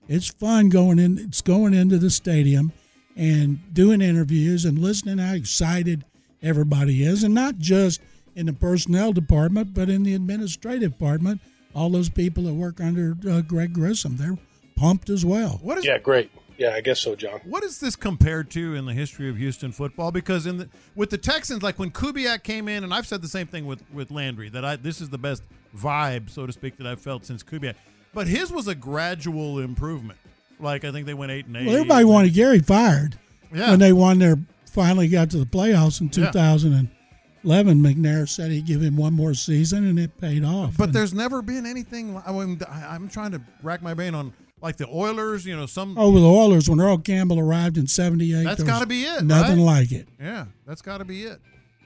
It's 0.09 0.29
fun 0.29 0.69
going 0.71 0.99
in. 0.99 1.19
It's 1.19 1.43
going 1.43 1.75
into 1.75 1.99
the 1.99 2.11
stadium 2.11 2.73
and 3.17 3.59
doing 3.75 4.01
interviews 4.01 4.65
and 4.65 4.79
listening 4.79 5.19
how 5.19 5.35
excited 5.35 6.05
everybody 6.43 7.03
is, 7.03 7.25
and 7.25 7.35
not 7.35 7.59
just 7.59 8.01
in 8.35 8.47
the 8.47 8.53
personnel 8.53 9.13
department, 9.13 9.75
but 9.75 9.91
in 9.91 10.05
the 10.05 10.15
administrative 10.15 10.93
department. 10.93 11.41
All 11.75 11.91
those 11.91 12.09
people 12.09 12.45
that 12.45 12.55
work 12.55 12.81
under 12.81 13.17
uh, 13.29 13.41
Greg 13.43 13.73
Grissom, 13.73 14.17
they're 14.17 14.39
pumped 14.77 15.11
as 15.11 15.25
well. 15.25 15.59
what 15.63 15.79
is 15.79 15.85
Yeah, 15.85 15.99
great. 15.99 16.31
Yeah, 16.57 16.75
I 16.75 16.81
guess 16.81 16.99
so, 16.99 17.15
John. 17.15 17.41
What 17.45 17.63
is 17.63 17.79
this 17.79 17.95
compared 17.95 18.51
to 18.51 18.75
in 18.75 18.85
the 18.85 18.93
history 18.93 19.29
of 19.29 19.37
Houston 19.37 19.71
football? 19.71 20.11
Because 20.11 20.45
in 20.45 20.57
the 20.59 20.69
with 20.97 21.11
the 21.11 21.19
Texans, 21.19 21.63
like 21.63 21.79
when 21.79 21.93
Kubiak 21.93 22.43
came 22.43 22.67
in, 22.69 22.83
and 22.83 22.93
I've 22.93 23.07
said 23.07 23.23
the 23.23 23.29
same 23.29 23.47
thing 23.47 23.65
with 23.65 23.81
with 23.93 24.11
Landry 24.11 24.49
that 24.49 24.65
I 24.65 24.75
this 24.75 25.01
is 25.01 25.09
the 25.09 25.19
best 25.19 25.45
vibe, 25.77 26.29
so 26.31 26.47
to 26.47 26.53
speak, 26.53 26.77
that 26.79 26.87
I've 26.87 27.01
felt 27.01 27.25
since 27.25 27.45
Kubiak. 27.45 27.75
But 28.13 28.27
his 28.27 28.51
was 28.51 28.67
a 28.67 28.75
gradual 28.75 29.61
improvement. 29.61 30.19
Like 30.59 30.85
I 30.85 30.91
think 30.91 31.07
they 31.07 31.15
went 31.15 31.31
eight 31.31 31.47
and 31.47 31.57
eight. 31.57 31.67
Well, 31.67 31.77
everybody 31.77 32.05
wanted 32.05 32.35
Gary 32.35 32.59
fired 32.59 33.17
Yeah. 33.55 33.71
when 33.71 33.79
they 33.79 33.93
won 33.93 34.19
their 34.19 34.37
finally 34.67 35.07
got 35.07 35.31
to 35.31 35.39
the 35.39 35.47
playoffs 35.47 36.01
in 36.01 36.09
two 36.09 36.27
thousand 36.27 36.73
Yeah. 36.73 36.83
2011. 37.43 37.79
McNair 37.83 38.29
said 38.29 38.51
he'd 38.51 38.67
give 38.67 38.81
him 38.83 38.97
one 38.97 39.13
more 39.15 39.35
season, 39.35 39.87
and 39.87 39.99
it 39.99 40.19
paid 40.21 40.45
off. 40.45 40.77
But 40.77 40.85
And 40.85 40.93
there's 40.95 41.15
never 41.15 41.43
been 41.43 41.67
anything. 41.67 42.21
I 42.27 42.33
mean, 42.33 42.61
I- 42.69 42.95
I'm 42.95 43.09
trying 43.09 43.33
to 43.33 43.41
rack 43.63 43.83
my 43.83 43.95
brain 43.95 44.15
on 44.15 44.33
like 44.61 44.77
the 44.77 44.89
Oilers. 44.89 45.47
You 45.47 45.57
know, 45.57 45.67
some. 45.67 45.97
oh, 45.99 46.13
the 46.13 46.27
Oilers 46.27 46.69
when 46.69 46.81
Earl 46.81 46.99
Campbell 46.99 47.39
arrived 47.39 47.79
in 47.79 47.87
'78, 47.87 48.45
That's 48.45 48.63
gotta 48.63 48.87
be 48.87 49.03
it, 49.05 49.25
Nothing 49.25 49.59
right? 49.59 49.81
like 49.81 49.93
it. 49.93 50.09
Yeah, 50.21 50.47
that's 50.67 50.83
got 50.83 50.99
to 50.99 51.05
be 51.05 51.23
it. 51.25 51.41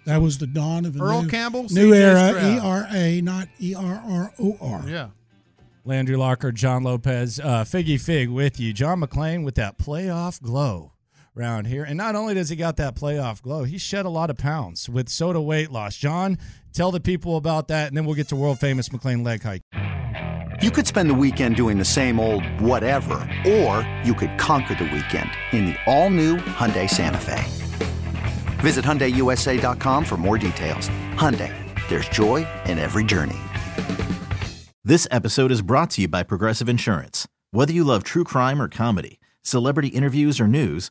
That 0.05 0.21
was 0.21 0.39
the 0.39 0.47
dawn 0.49 0.85
of 0.85 0.97
a 0.97 0.99
Earl 1.03 1.23
new, 1.23 1.29
Campbell, 1.29 1.63
new 1.71 1.93
CJ 1.93 1.97
era. 1.97 2.55
E 2.55 2.59
R 2.59 2.87
A, 2.91 3.21
not 3.21 3.49
E 3.61 3.75
R 3.75 4.03
R 4.05 4.33
O 4.41 4.57
R. 4.61 4.85
Yeah. 4.89 5.09
Landry 5.85 6.17
Locker, 6.17 6.53
John 6.53 6.85
Lopez, 6.85 7.41
uh, 7.41 7.65
Figgy 7.65 8.01
Fig 8.01 8.29
with 8.29 8.61
you. 8.61 8.73
John 8.73 9.01
McClain 9.01 9.45
with 9.45 9.57
that 9.57 9.79
playoff 9.79 10.41
glow 10.41 10.92
around 11.37 11.67
here. 11.67 11.85
And 11.85 11.97
not 11.97 12.15
only 12.15 12.35
does 12.35 12.49
he 12.49 12.57
got 12.57 12.77
that 12.77 12.95
playoff 12.95 13.43
glow, 13.43 13.65
he 13.65 13.79
shed 13.79 14.05
a 14.05 14.11
lot 14.11 14.31
of 14.31 14.37
pounds 14.37 14.89
with 14.89 15.09
soda 15.09 15.41
weight 15.41 15.71
loss. 15.71 15.97
John, 15.97 16.39
tell 16.73 16.91
the 16.91 17.01
people 17.01 17.37
about 17.37 17.69
that, 17.69 17.89
and 17.89 17.97
then 17.97 18.05
we'll 18.05 18.15
get 18.15 18.29
to 18.29 18.37
world 18.37 18.59
famous 18.59 18.89
McClain 18.89 19.25
leg 19.25 19.43
hike. 19.43 19.63
You 20.63 20.71
could 20.71 20.87
spend 20.87 21.11
the 21.11 21.15
weekend 21.15 21.57
doing 21.57 21.79
the 21.79 21.85
same 21.85 22.21
old 22.21 22.45
whatever, 22.61 23.15
or 23.47 23.89
you 24.05 24.15
could 24.15 24.39
conquer 24.39 24.75
the 24.75 24.85
weekend 24.85 25.31
in 25.53 25.67
the 25.67 25.77
all-new 25.87 26.37
Hyundai 26.37 26.89
Santa 26.89 27.19
Fe. 27.19 27.43
Visit 28.61 28.85
HyundaiUSA.com 28.85 30.05
for 30.05 30.17
more 30.17 30.39
details. 30.39 30.89
Hyundai, 31.15 31.53
there's 31.89 32.09
joy 32.09 32.47
in 32.67 32.79
every 32.79 33.03
journey. 33.03 33.37
This 34.85 35.09
episode 35.11 35.51
is 35.51 35.63
brought 35.63 35.91
to 35.91 36.03
you 36.03 36.09
by 36.09 36.23
Progressive 36.23 36.69
Insurance. 36.69 37.27
Whether 37.51 37.73
you 37.73 37.83
love 37.83 38.05
true 38.05 38.25
crime 38.25 38.61
or 38.63 38.69
comedy, 38.69 39.19
celebrity 39.43 39.89
interviews 39.89 40.41
or 40.41 40.47
news, 40.47 40.91